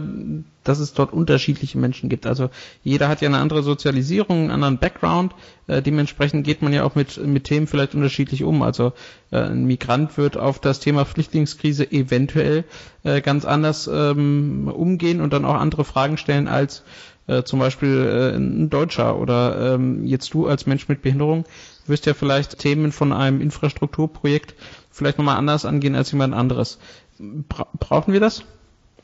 [0.63, 2.25] dass es dort unterschiedliche Menschen gibt?
[2.25, 2.49] Also
[2.83, 5.33] jeder hat ja eine andere Sozialisierung, einen anderen Background.
[5.67, 8.61] Äh, dementsprechend geht man ja auch mit, mit Themen vielleicht unterschiedlich um.
[8.63, 8.93] Also
[9.31, 12.63] äh, ein Migrant wird auf das Thema Flüchtlingskrise eventuell
[13.03, 16.83] äh, ganz anders ähm, umgehen und dann auch andere Fragen stellen als
[17.27, 21.45] äh, zum Beispiel äh, ein Deutscher oder ähm, jetzt du als Mensch mit Behinderung
[21.87, 24.55] wirst ja vielleicht Themen von einem Infrastrukturprojekt
[24.91, 26.79] vielleicht nochmal anders angehen als jemand anderes.
[27.17, 28.43] Bra brauchen wir das?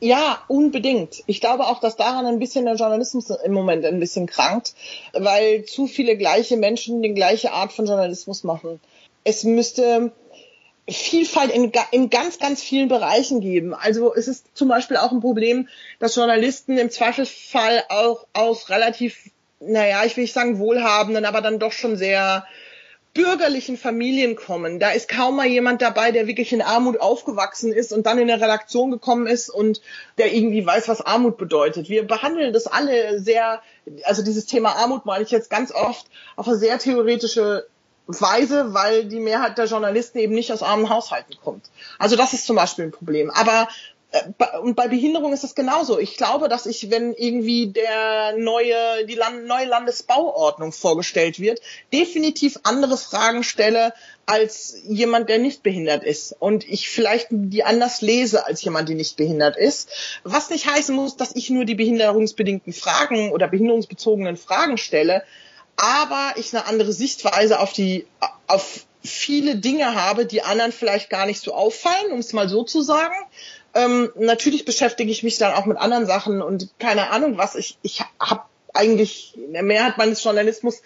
[0.00, 1.22] Ja, unbedingt.
[1.26, 4.74] Ich glaube auch, dass daran ein bisschen der Journalismus im Moment ein bisschen krankt,
[5.12, 8.80] weil zu viele gleiche Menschen die gleiche Art von Journalismus machen.
[9.22, 10.10] Es müsste
[10.88, 13.72] Vielfalt in, in ganz, ganz vielen Bereichen geben.
[13.72, 15.68] Also es ist zum Beispiel auch ein Problem,
[16.00, 21.60] dass Journalisten im Zweifelsfall auch aus relativ, naja, ich will nicht sagen wohlhabenden, aber dann
[21.60, 22.44] doch schon sehr
[23.14, 24.78] bürgerlichen Familien kommen.
[24.78, 28.30] Da ist kaum mal jemand dabei, der wirklich in Armut aufgewachsen ist und dann in
[28.30, 29.82] eine Redaktion gekommen ist und
[30.16, 31.88] der irgendwie weiß, was Armut bedeutet.
[31.90, 33.62] Wir behandeln das alle sehr,
[34.04, 37.66] also dieses Thema Armut meine ich jetzt ganz oft auf eine sehr theoretische
[38.06, 41.70] Weise, weil die Mehrheit der Journalisten eben nicht aus armen Haushalten kommt.
[41.98, 43.30] Also das ist zum Beispiel ein Problem.
[43.30, 43.68] Aber
[44.60, 45.98] und bei Behinderung ist das genauso.
[45.98, 51.60] Ich glaube, dass ich, wenn irgendwie der neue, die Land neue Landesbauordnung vorgestellt wird,
[51.92, 53.94] definitiv andere Fragen stelle
[54.26, 56.36] als jemand, der nicht behindert ist.
[56.38, 59.88] Und ich vielleicht die anders lese als jemand, der nicht behindert ist.
[60.24, 65.22] Was nicht heißen muss, dass ich nur die behinderungsbedingten Fragen oder behinderungsbezogenen Fragen stelle,
[65.76, 68.06] aber ich eine andere Sichtweise auf die,
[68.46, 72.62] auf viele Dinge habe, die anderen vielleicht gar nicht so auffallen, um es mal so
[72.62, 73.14] zu sagen.
[73.74, 77.54] Ähm, natürlich beschäftige ich mich dann auch mit anderen Sachen und keine Ahnung was.
[77.54, 78.42] Ich, ich habe
[78.74, 80.82] eigentlich in der Mehrheit meines Journalismus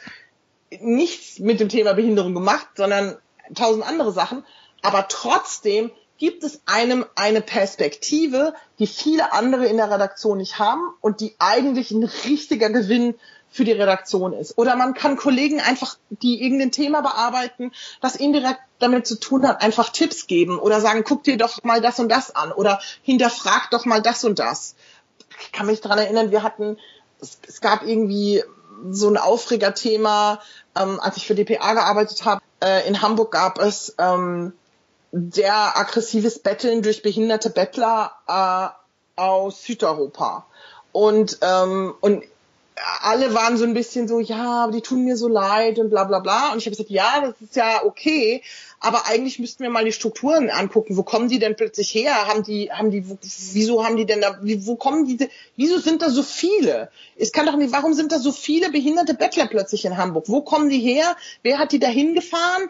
[0.80, 3.16] nichts mit dem Thema Behinderung gemacht, sondern
[3.54, 4.44] tausend andere Sachen.
[4.82, 10.82] Aber trotzdem gibt es einem eine Perspektive, die viele andere in der Redaktion nicht haben
[11.00, 13.14] und die eigentlich ein richtiger Gewinn
[13.50, 14.58] für die Redaktion ist.
[14.58, 19.62] Oder man kann Kollegen einfach, die irgendein Thema bearbeiten, das indirekt damit zu tun hat,
[19.62, 23.70] einfach Tipps geben oder sagen, guck dir doch mal das und das an oder hinterfrag
[23.70, 24.74] doch mal das und das.
[25.40, 26.76] Ich kann mich daran erinnern, wir hatten,
[27.20, 28.42] es, es gab irgendwie
[28.90, 30.40] so ein Aufregerthema,
[30.78, 32.42] ähm, als ich für DPA gearbeitet habe.
[32.62, 34.52] Äh, in Hamburg gab es ähm,
[35.12, 40.46] sehr aggressives Betteln durch behinderte Bettler äh, aus Südeuropa.
[40.92, 42.22] Und, ähm, und
[43.00, 46.18] alle waren so ein bisschen so, ja, die tun mir so leid und bla bla
[46.18, 46.52] bla.
[46.52, 48.42] Und ich habe gesagt, ja, das ist ja okay,
[48.80, 50.96] aber eigentlich müssten wir mal die Strukturen angucken.
[50.96, 52.28] Wo kommen die denn plötzlich her?
[52.28, 53.04] Haben die, haben die,
[53.52, 56.90] wieso haben die denn da, wo kommen die, wieso sind da so viele?
[57.16, 60.24] Es kann doch nicht, warum sind da so viele behinderte Bettler plötzlich in Hamburg?
[60.28, 61.16] Wo kommen die her?
[61.42, 62.68] Wer hat die da hingefahren?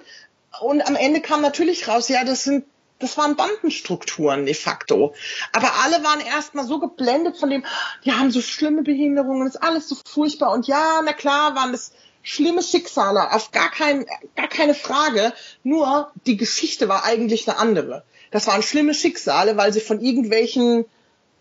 [0.60, 2.64] Und am Ende kam natürlich raus, ja, das sind
[2.98, 5.14] das waren Bandenstrukturen de facto.
[5.52, 7.64] Aber alle waren erstmal so geblendet von dem,
[8.04, 10.52] die haben so schlimme Behinderungen, ist alles so furchtbar.
[10.52, 15.32] Und ja, na klar, waren das schlimme Schicksale, auf gar, kein, gar keine Frage.
[15.62, 18.04] Nur die Geschichte war eigentlich eine andere.
[18.30, 20.86] Das waren schlimme Schicksale, weil sie von irgendwelchen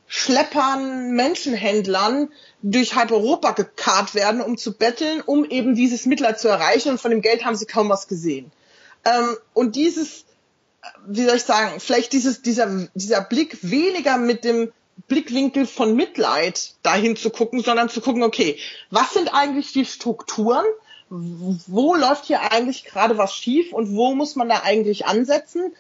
[0.07, 6.47] Schleppern, Menschenhändlern durch halb Europa gekarrt werden, um zu betteln, um eben dieses Mitleid zu
[6.47, 6.89] erreichen.
[6.89, 8.51] Und von dem Geld haben sie kaum was gesehen.
[9.03, 10.25] Ähm, und dieses
[11.07, 14.71] wie soll ich sagen, vielleicht dieses, dieser, dieser Blick weniger mit dem
[15.07, 18.57] Blickwinkel von Mitleid dahin zu gucken, sondern zu gucken, okay,
[18.89, 20.65] was sind eigentlich die Strukturen?
[21.09, 25.73] Wo läuft hier eigentlich gerade was schief und wo muss man da eigentlich ansetzen?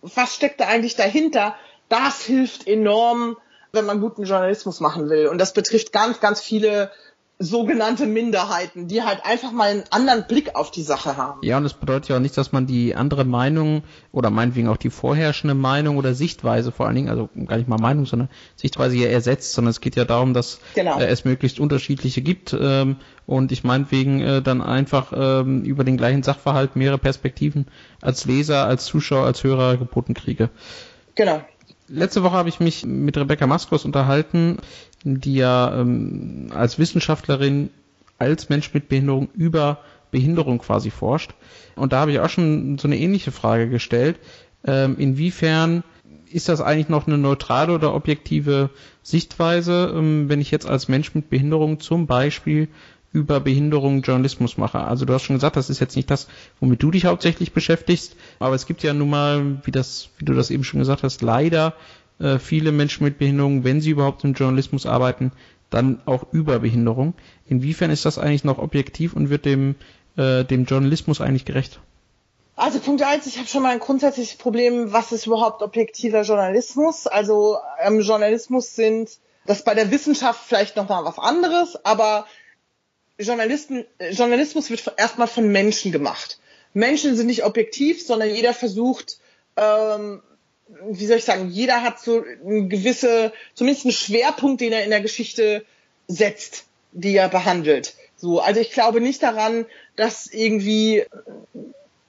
[0.00, 1.54] Was steckt da eigentlich dahinter?
[1.88, 3.36] Das hilft enorm,
[3.72, 5.28] wenn man guten Journalismus machen will.
[5.28, 6.90] Und das betrifft ganz, ganz viele
[7.42, 11.40] sogenannte Minderheiten, die halt einfach mal einen anderen Blick auf die Sache haben.
[11.42, 14.76] Ja, und es bedeutet ja auch nicht, dass man die andere Meinung oder meinetwegen auch
[14.76, 18.96] die vorherrschende Meinung oder Sichtweise vor allen Dingen, also gar nicht mal Meinung, sondern Sichtweise
[18.96, 20.98] ja ersetzt, sondern es geht ja darum, dass genau.
[20.98, 25.96] äh, es möglichst unterschiedliche gibt ähm, und ich meinetwegen äh, dann einfach ähm, über den
[25.96, 27.66] gleichen Sachverhalt mehrere Perspektiven
[28.00, 30.50] als Leser, als Zuschauer, als Hörer geboten kriege.
[31.14, 31.42] Genau.
[31.88, 34.58] Letzte Woche habe ich mich mit Rebecca Maskos unterhalten,
[35.04, 37.70] die ja ähm, als Wissenschaftlerin
[38.18, 39.78] als Mensch mit Behinderung über
[40.10, 41.34] Behinderung quasi forscht.
[41.74, 44.18] Und da habe ich auch schon so eine ähnliche Frage gestellt.
[44.64, 45.82] Ähm, inwiefern
[46.30, 48.70] ist das eigentlich noch eine neutrale oder objektive
[49.02, 52.68] Sichtweise, ähm, wenn ich jetzt als Mensch mit Behinderung zum Beispiel
[53.12, 54.80] über Behinderung Journalismus mache.
[54.80, 56.28] Also du hast schon gesagt, das ist jetzt nicht das,
[56.60, 60.34] womit du dich hauptsächlich beschäftigst, aber es gibt ja nun mal, wie das, wie du
[60.34, 61.74] das eben schon gesagt hast, leider
[62.18, 65.32] äh, viele Menschen mit Behinderung, wenn sie überhaupt im Journalismus arbeiten,
[65.70, 67.14] dann auch über Behinderung.
[67.46, 69.74] Inwiefern ist das eigentlich noch objektiv und wird dem,
[70.16, 71.80] äh, dem Journalismus eigentlich gerecht?
[72.54, 77.06] Also Punkt eins, ich habe schon mal ein grundsätzliches Problem, was ist überhaupt objektiver Journalismus?
[77.06, 79.10] Also ähm, Journalismus sind,
[79.46, 82.26] das bei der Wissenschaft vielleicht noch mal was anderes, aber
[83.18, 86.38] Journalisten, Journalismus wird erstmal von Menschen gemacht.
[86.74, 89.18] Menschen sind nicht objektiv, sondern jeder versucht,
[89.56, 90.22] ähm,
[90.88, 94.90] wie soll ich sagen, jeder hat so eine gewisse, zumindest einen Schwerpunkt, den er in
[94.90, 95.64] der Geschichte
[96.08, 97.94] setzt, die er behandelt.
[98.16, 101.04] So, also ich glaube nicht daran, dass irgendwie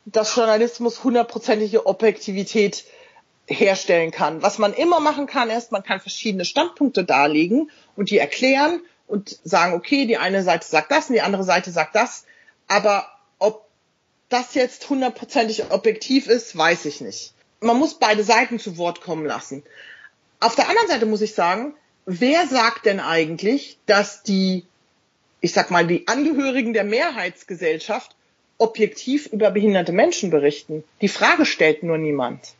[0.05, 2.85] das Journalismus hundertprozentige Objektivität
[3.47, 4.41] herstellen kann.
[4.41, 9.39] Was man immer machen kann, ist, man kann verschiedene Standpunkte darlegen und die erklären und
[9.43, 12.25] sagen, okay, die eine Seite sagt das und die andere Seite sagt das.
[12.67, 13.07] Aber
[13.39, 13.67] ob
[14.29, 17.33] das jetzt hundertprozentig objektiv ist, weiß ich nicht.
[17.59, 19.63] Man muss beide Seiten zu Wort kommen lassen.
[20.39, 21.73] Auf der anderen Seite muss ich sagen,
[22.05, 24.65] wer sagt denn eigentlich, dass die,
[25.39, 28.15] ich sag mal, die Angehörigen der Mehrheitsgesellschaft
[28.57, 30.83] objektiv über behinderte Menschen berichten?
[31.01, 32.55] Die Frage stellt nur niemand.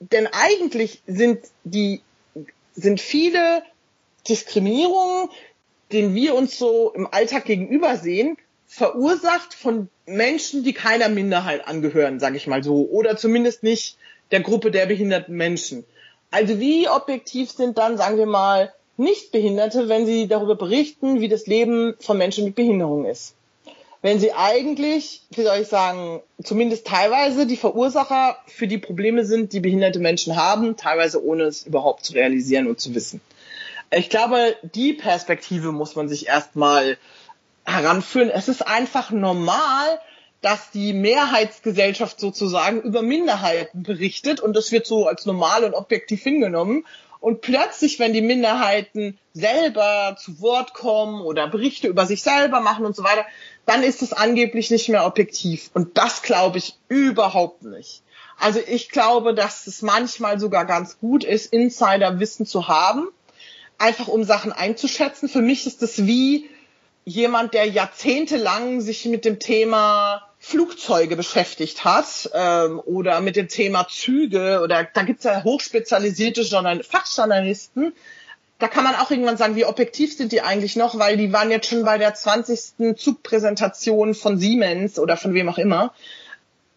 [0.00, 2.02] Denn eigentlich sind die,
[2.74, 3.62] sind viele
[4.28, 5.28] Diskriminierungen,
[5.92, 8.36] denen wir uns so im Alltag gegenüber sehen,
[8.66, 13.96] verursacht von Menschen, die keiner Minderheit angehören, sage ich mal so, oder zumindest nicht
[14.30, 15.84] der Gruppe der behinderten Menschen.
[16.30, 21.46] Also wie objektiv sind dann, sagen wir mal, Nichtbehinderte, wenn sie darüber berichten, wie das
[21.46, 23.34] Leben von Menschen mit Behinderung ist?
[24.02, 29.52] Wenn sie eigentlich, wie soll ich sagen, zumindest teilweise die Verursacher für die Probleme sind,
[29.52, 33.20] die behinderte Menschen haben, teilweise ohne es überhaupt zu realisieren und zu wissen.
[33.96, 36.98] Ich glaube, die Perspektive muss man sich erstmal
[37.64, 38.28] heranführen.
[38.28, 39.98] Es ist einfach normal,
[40.42, 46.22] dass die Mehrheitsgesellschaft sozusagen über Minderheiten berichtet und das wird so als normal und objektiv
[46.22, 46.86] hingenommen.
[47.20, 52.84] Und plötzlich, wenn die Minderheiten selber zu Wort kommen oder Berichte über sich selber machen
[52.84, 53.24] und so weiter,
[53.64, 55.70] dann ist es angeblich nicht mehr objektiv.
[55.72, 58.02] Und das glaube ich überhaupt nicht.
[58.38, 63.08] Also ich glaube, dass es manchmal sogar ganz gut ist, Insiderwissen zu haben
[63.78, 65.28] einfach um Sachen einzuschätzen.
[65.28, 66.48] Für mich ist das wie
[67.04, 73.86] jemand, der jahrzehntelang sich mit dem Thema Flugzeuge beschäftigt hat ähm, oder mit dem Thema
[73.88, 77.92] Züge oder da gibt's ja hochspezialisierte Journal Fachjournalisten.
[78.58, 81.50] Da kann man auch irgendwann sagen, wie objektiv sind die eigentlich noch, weil die waren
[81.50, 82.96] jetzt schon bei der 20.
[82.96, 85.92] Zugpräsentation von Siemens oder von wem auch immer.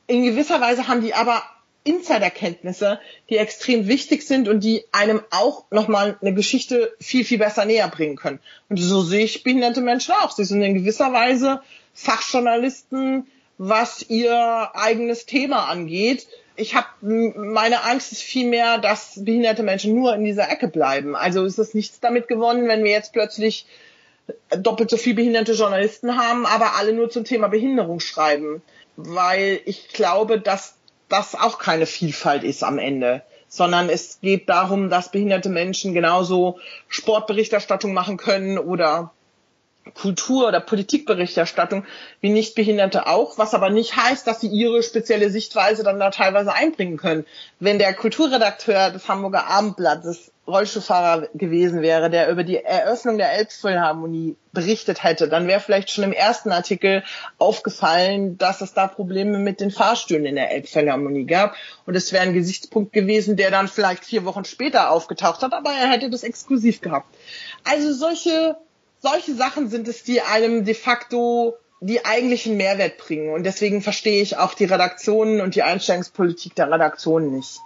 [0.08, 1.42] In gewisser Weise haben die aber
[1.84, 7.66] Insiderkenntnisse, die extrem wichtig sind und die einem auch nochmal eine Geschichte viel, viel besser
[7.66, 8.40] näher bringen können.
[8.68, 10.32] Und so sehe ich behinderte Menschen auch.
[10.32, 11.62] Sie sind in gewisser Weise
[11.94, 16.28] Fachjournalisten, was ihr eigenes Thema angeht.
[16.56, 21.16] Ich habe meine Angst ist vielmehr, dass behinderte Menschen nur in dieser Ecke bleiben.
[21.16, 23.66] Also ist es nichts damit gewonnen, wenn wir jetzt plötzlich
[24.58, 28.62] doppelt so viel behinderte Journalisten haben, aber alle nur zum Thema Behinderung schreiben.
[28.96, 30.76] Weil ich glaube, dass
[31.10, 36.60] das auch keine Vielfalt ist am Ende, sondern es geht darum, dass behinderte Menschen genauso
[36.88, 39.12] Sportberichterstattung machen können oder
[39.96, 41.86] Kultur- oder Politikberichterstattung
[42.22, 46.54] wie Nichtbehinderte auch, was aber nicht heißt, dass sie ihre spezielle Sichtweise dann da teilweise
[46.54, 47.26] einbringen können.
[47.60, 54.36] Wenn der Kulturredakteur des Hamburger Abendblattes Rollstuhlfahrer gewesen wäre, der über die Eröffnung der Elbphilharmonie
[54.52, 57.04] berichtet hätte, dann wäre vielleicht schon im ersten Artikel
[57.38, 61.56] aufgefallen, dass es da Probleme mit den Fahrstühlen in der Elbphilharmonie gab.
[61.86, 65.72] Und es wäre ein Gesichtspunkt gewesen, der dann vielleicht vier Wochen später aufgetaucht hat, aber
[65.72, 67.08] er hätte das exklusiv gehabt.
[67.64, 68.58] Also solche,
[69.00, 73.34] solche Sachen sind es, die einem de facto die eigentlichen Mehrwert bringen.
[73.34, 77.60] Und deswegen verstehe ich auch die Redaktionen und die Einstellungspolitik der Redaktionen nicht.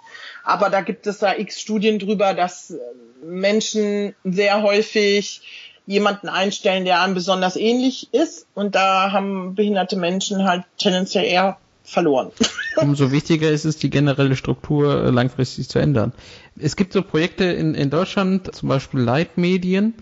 [0.44, 2.74] Aber da gibt es da x Studien drüber, dass
[3.24, 5.42] Menschen sehr häufig
[5.86, 8.46] jemanden einstellen, der einem besonders ähnlich ist.
[8.54, 12.30] Und da haben behinderte Menschen halt tendenziell eher verloren.
[12.76, 16.12] Umso wichtiger ist es, die generelle Struktur äh, langfristig zu ändern.
[16.58, 19.94] Es gibt so Projekte in, in Deutschland, zum Beispiel Leitmedien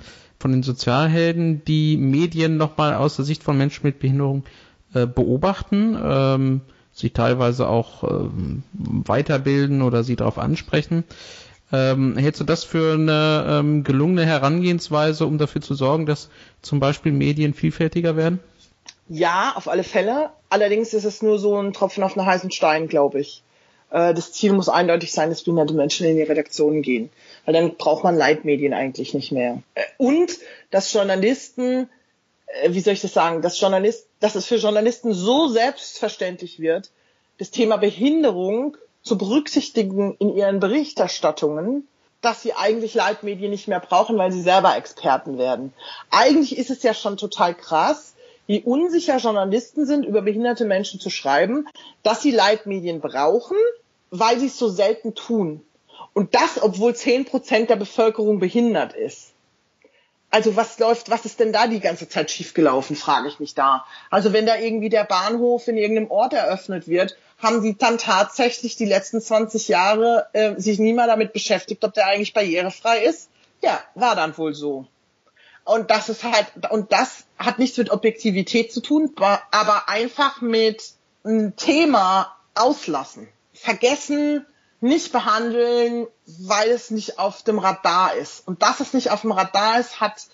[0.42, 4.44] von den Sozialhelden, die Medien nochmal aus der Sicht von Menschen mit Behinderung
[4.92, 6.60] äh, beobachten, ähm,
[6.92, 11.04] sich teilweise auch ähm, weiterbilden oder sie darauf ansprechen.
[11.72, 16.28] Ähm, hältst du das für eine ähm, gelungene Herangehensweise, um dafür zu sorgen, dass
[16.60, 18.40] zum Beispiel Medien vielfältiger werden?
[19.08, 20.30] Ja, auf alle Fälle.
[20.50, 23.42] Allerdings ist es nur so ein Tropfen auf einen heißen Stein, glaube ich.
[23.92, 27.10] Äh, das Ziel muss eindeutig sein, dass behinderte Menschen in die Redaktionen gehen.
[27.44, 29.62] Weil dann braucht man Leitmedien eigentlich nicht mehr.
[29.74, 30.38] Äh, und
[30.70, 31.88] dass Journalisten,
[32.46, 36.90] äh, wie soll ich das sagen, dass Journalist, dass es für Journalisten so selbstverständlich wird,
[37.38, 41.88] das Thema Behinderung zu berücksichtigen in ihren Berichterstattungen,
[42.20, 45.72] dass sie eigentlich Leitmedien nicht mehr brauchen, weil sie selber Experten werden.
[46.10, 48.14] Eigentlich ist es ja schon total krass,
[48.46, 51.66] wie unsicher Journalisten sind, über behinderte Menschen zu schreiben,
[52.02, 53.56] dass sie Leitmedien brauchen,
[54.12, 55.64] weil sie es so selten tun.
[56.12, 59.32] Und das, obwohl zehn Prozent der Bevölkerung behindert ist.
[60.30, 63.84] Also was läuft, was ist denn da die ganze Zeit schiefgelaufen, frage ich mich da.
[64.10, 68.76] Also wenn da irgendwie der Bahnhof in irgendeinem Ort eröffnet wird, haben sie dann tatsächlich
[68.76, 73.30] die letzten 20 Jahre äh, sich niemand damit beschäftigt, ob der eigentlich barrierefrei ist?
[73.62, 74.86] Ja, war dann wohl so.
[75.64, 79.14] Und das ist halt, und das hat nichts mit Objektivität zu tun,
[79.50, 80.82] aber einfach mit
[81.24, 83.28] einem Thema auslassen.
[83.52, 84.46] Vergessen,
[84.80, 88.46] nicht behandeln, weil es nicht auf dem Radar ist.
[88.46, 90.26] Und dass es nicht auf dem Radar ist, hat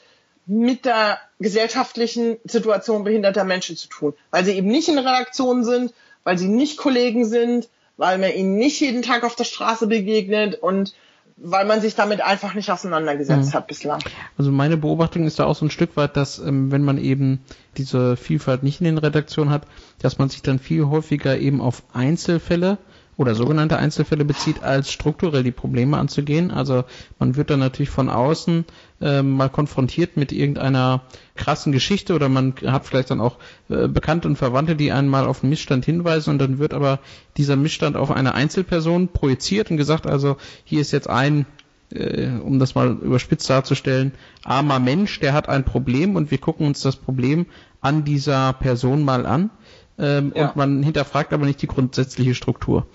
[0.47, 5.93] mit der gesellschaftlichen Situation behinderter Menschen zu tun, weil sie eben nicht in Redaktionen sind,
[6.25, 10.55] weil sie nicht Kollegen sind, weil man ihnen nicht jeden Tag auf der Straße begegnet
[10.55, 10.95] und
[11.37, 13.55] weil man sich damit einfach nicht auseinandergesetzt mhm.
[13.55, 14.01] hat bislang.
[14.37, 17.45] Also meine Beobachtung ist da auch so ein Stück weit, dass ähm, wenn man eben
[17.77, 19.63] diese Vielfalt nicht in den Redaktionen hat,
[20.01, 22.79] dass man sich dann viel häufiger eben auf Einzelfälle
[23.19, 26.53] oder sogenannte Einzelfälle bezieht, als strukturell die Probleme anzugehen.
[26.53, 26.85] Also
[27.19, 28.65] man wird dann natürlich von außen
[29.01, 31.03] äh, mal konfrontiert mit irgendeiner
[31.35, 33.39] krassen Geschichte oder man hat vielleicht dann auch
[33.69, 37.01] äh, Bekannte und Verwandte, die einmal auf einen Missstand hinweisen und dann wird aber
[37.37, 41.45] dieser Missstand auf eine Einzelperson projiziert und gesagt, also hier ist jetzt ein
[41.93, 44.13] äh, um das mal überspitzt darzustellen,
[44.45, 47.47] armer Mensch, der hat ein Problem und wir gucken uns das Problem
[47.81, 49.51] an dieser Person mal an
[49.99, 50.49] ähm, ja.
[50.49, 52.87] und man hinterfragt aber nicht die grundsätzliche Struktur.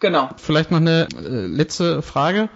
[0.00, 0.30] Genau.
[0.36, 2.48] Vielleicht noch eine äh, letzte Frage.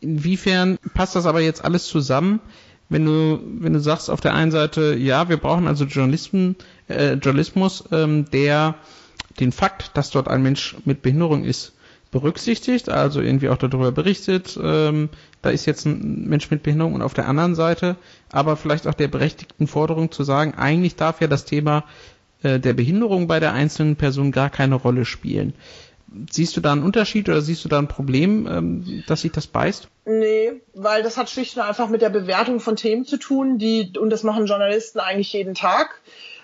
[0.00, 2.40] Inwiefern passt das aber jetzt alles zusammen,
[2.88, 6.56] wenn du, wenn du sagst auf der einen Seite, ja, wir brauchen also Journalisten,
[6.88, 8.74] äh, Journalismus, ähm, der
[9.38, 11.72] den Fakt, dass dort ein Mensch mit Behinderung ist,
[12.10, 15.10] berücksichtigt, also irgendwie auch darüber berichtet, ähm,
[15.42, 17.96] da ist jetzt ein Mensch mit Behinderung und auf der anderen Seite
[18.32, 21.84] aber vielleicht auch der berechtigten Forderung zu sagen, eigentlich darf ja das Thema
[22.42, 25.54] äh, der Behinderung bei der einzelnen Person gar keine Rolle spielen.
[26.30, 29.46] Siehst du da einen Unterschied oder siehst du da ein Problem, ähm, dass sich das
[29.46, 29.88] beißt?
[30.06, 33.92] Nee, weil das hat schlicht und einfach mit der Bewertung von Themen zu tun, die,
[33.96, 36.00] und das machen Journalisten eigentlich jeden Tag.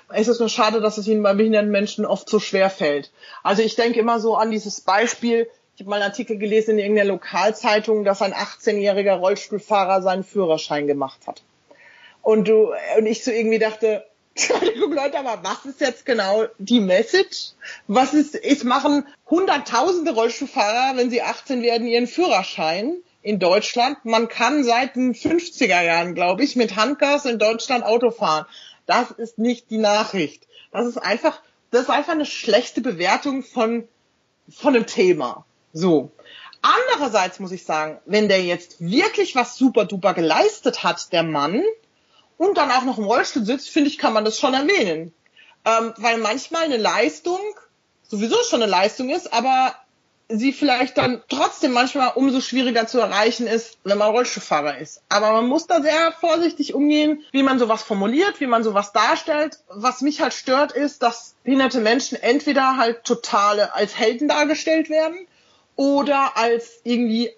[0.09, 3.11] Es ist nur schade, dass es ihnen bei behinderten Menschen oft so schwer fällt.
[3.42, 6.78] Also ich denke immer so an dieses Beispiel, ich habe mal einen Artikel gelesen in
[6.78, 11.42] irgendeiner Lokalzeitung, dass ein 18-jähriger Rollstuhlfahrer seinen Führerschein gemacht hat.
[12.22, 14.05] Und du, und ich so irgendwie dachte,
[14.37, 17.53] Entschuldigung, Leute, aber was ist jetzt genau die Message?
[17.87, 24.05] Was ist, es machen hunderttausende Rollstuhlfahrer, wenn sie 18 werden, ihren Führerschein in Deutschland.
[24.05, 28.45] Man kann seit den 50er Jahren, glaube ich, mit Handgas in Deutschland Auto fahren.
[28.84, 30.47] Das ist nicht die Nachricht.
[30.70, 33.89] Das ist einfach, das ist einfach eine schlechte Bewertung von,
[34.51, 35.47] von einem Thema.
[35.72, 36.11] So.
[36.61, 41.62] Andererseits muss ich sagen, wenn der jetzt wirklich was super duper geleistet hat, der Mann,
[42.39, 45.12] und dann auch noch im Rollstuhl sitzt, finde ich, kann man das schon erwähnen.
[45.64, 47.41] Ähm, weil manchmal eine Leistung
[48.09, 49.74] sowieso schon eine Leistung ist, aber
[50.28, 55.03] sie vielleicht dann trotzdem manchmal umso schwieriger zu erreichen ist, wenn man Rollstuhlfahrer ist.
[55.09, 59.59] Aber man muss da sehr vorsichtig umgehen, wie man sowas formuliert, wie man sowas darstellt.
[59.68, 65.16] Was mich halt stört, ist, dass behinderte Menschen entweder halt totale als Helden dargestellt werden
[65.76, 67.30] oder als irgendwie,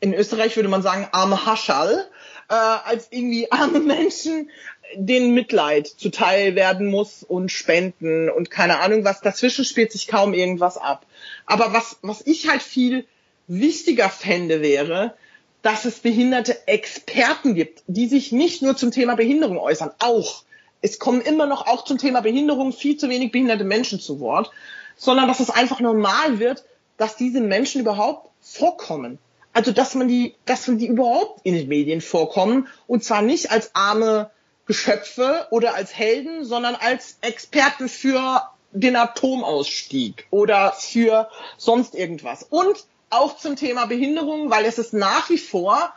[0.00, 2.08] in Österreich würde man sagen, arme Haschall,
[2.52, 4.50] äh, als irgendwie arme Menschen
[4.94, 9.22] denen Mitleid zuteil werden muss und Spenden und keine Ahnung was.
[9.22, 11.06] Dazwischen spielt sich kaum irgendwas ab.
[11.46, 13.06] Aber was, was ich halt viel
[13.46, 15.14] wichtiger fände wäre,
[15.62, 20.42] dass es behinderte Experten gibt, die sich nicht nur zum Thema Behinderung äußern, auch.
[20.82, 24.50] Es kommen immer noch auch zum Thema Behinderung viel zu wenig behinderte Menschen zu Wort,
[24.96, 26.64] sondern dass es einfach normal wird,
[26.98, 29.18] dass diese Menschen überhaupt vorkommen.
[29.52, 33.50] Also, dass man die, dass man die überhaupt in den Medien vorkommen und zwar nicht
[33.50, 34.30] als arme
[34.66, 41.28] Geschöpfe oder als Helden, sondern als Experten für den Atomausstieg oder für
[41.58, 42.42] sonst irgendwas.
[42.48, 45.92] Und auch zum Thema Behinderung, weil es ist nach wie vor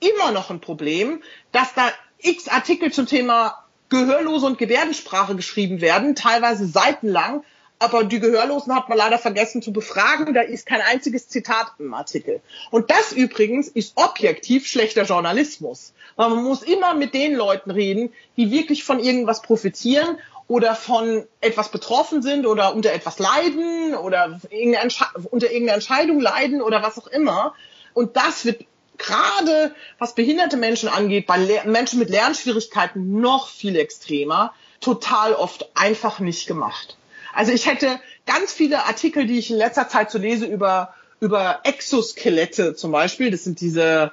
[0.00, 6.14] immer noch ein Problem, dass da x Artikel zum Thema Gehörlose und Gebärdensprache geschrieben werden,
[6.14, 7.44] teilweise seitenlang,
[7.78, 10.32] aber die Gehörlosen hat man leider vergessen zu befragen.
[10.32, 12.40] Da ist kein einziges Zitat im Artikel.
[12.70, 15.92] Und das übrigens ist objektiv schlechter Journalismus.
[16.16, 21.26] Weil man muss immer mit den Leuten reden, die wirklich von irgendwas profitieren oder von
[21.40, 24.40] etwas betroffen sind oder unter etwas leiden oder
[25.30, 27.54] unter irgendeiner Entscheidung leiden oder was auch immer.
[27.92, 28.64] Und das wird
[28.98, 35.68] gerade, was behinderte Menschen angeht, bei Le Menschen mit Lernschwierigkeiten noch viel extremer, total oft
[35.74, 36.96] einfach nicht gemacht.
[37.34, 41.60] Also ich hätte ganz viele Artikel, die ich in letzter Zeit so lese über, über
[41.64, 43.30] Exoskelette zum Beispiel.
[43.30, 44.12] Das sind diese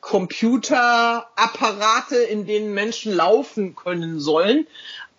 [0.00, 4.66] Computerapparate, in denen Menschen laufen können sollen.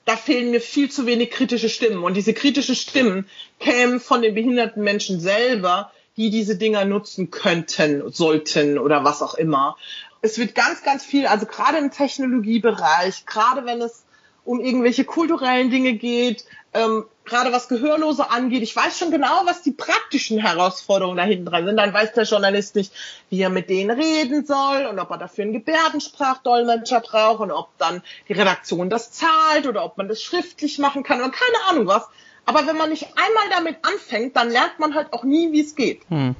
[0.05, 2.03] Da fehlen mir viel zu wenig kritische Stimmen.
[2.03, 3.27] Und diese kritischen Stimmen
[3.59, 9.33] kämen von den behinderten Menschen selber, die diese Dinger nutzen könnten, sollten oder was auch
[9.35, 9.75] immer.
[10.21, 14.03] Es wird ganz, ganz viel, also gerade im Technologiebereich, gerade wenn es
[14.43, 18.63] um irgendwelche kulturellen Dinge geht, ähm, gerade was Gehörlose angeht.
[18.63, 21.77] Ich weiß schon genau, was die praktischen Herausforderungen da hinten dran sind.
[21.77, 22.91] Dann weiß der Journalist nicht,
[23.29, 27.69] wie er mit denen reden soll und ob er dafür einen Gebärdensprachdolmetscher braucht und ob
[27.77, 31.87] dann die Redaktion das zahlt oder ob man das schriftlich machen kann oder keine Ahnung
[31.87, 32.07] was.
[32.45, 35.75] Aber wenn man nicht einmal damit anfängt, dann lernt man halt auch nie, wie es
[35.75, 36.01] geht.
[36.09, 36.35] Hm.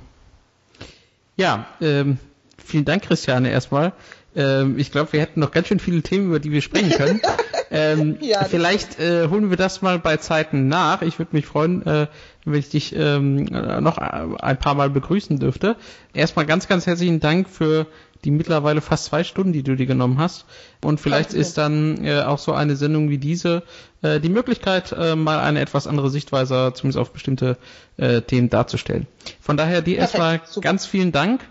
[1.38, 2.18] Ja, ähm,
[2.58, 3.94] vielen Dank, Christiane, erstmal.
[4.40, 7.22] Ähm, ich glaube, wir hätten noch ganz schön viele Themen, über die wir sprechen können.
[7.72, 11.02] ähm, ja, vielleicht äh, holen wir das mal bei Zeiten nach.
[11.02, 12.08] Ich würde mich freuen, äh,
[12.46, 15.76] wenn ich dich ähm, noch ein paar Mal begrüßen dürfte.
[16.14, 17.86] Erstmal ganz, ganz herzlichen Dank für
[18.24, 20.46] die mittlerweile fast zwei Stunden, die du dir genommen hast.
[20.84, 23.64] Und vielleicht ist dann äh, auch so eine Sendung wie diese
[24.02, 27.58] äh, die Möglichkeit, äh, mal eine etwas andere Sichtweise, zumindest auf bestimmte
[27.98, 29.06] äh, Themen darzustellen.
[29.42, 31.42] Von daher dir erstmal ganz vielen Dank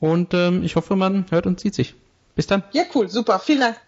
[0.00, 1.94] und ähm, ich hoffe, man hört und sieht sich.
[2.38, 2.62] Bis dann.
[2.70, 3.40] Ja, cool, super.
[3.40, 3.80] Vielen Dank.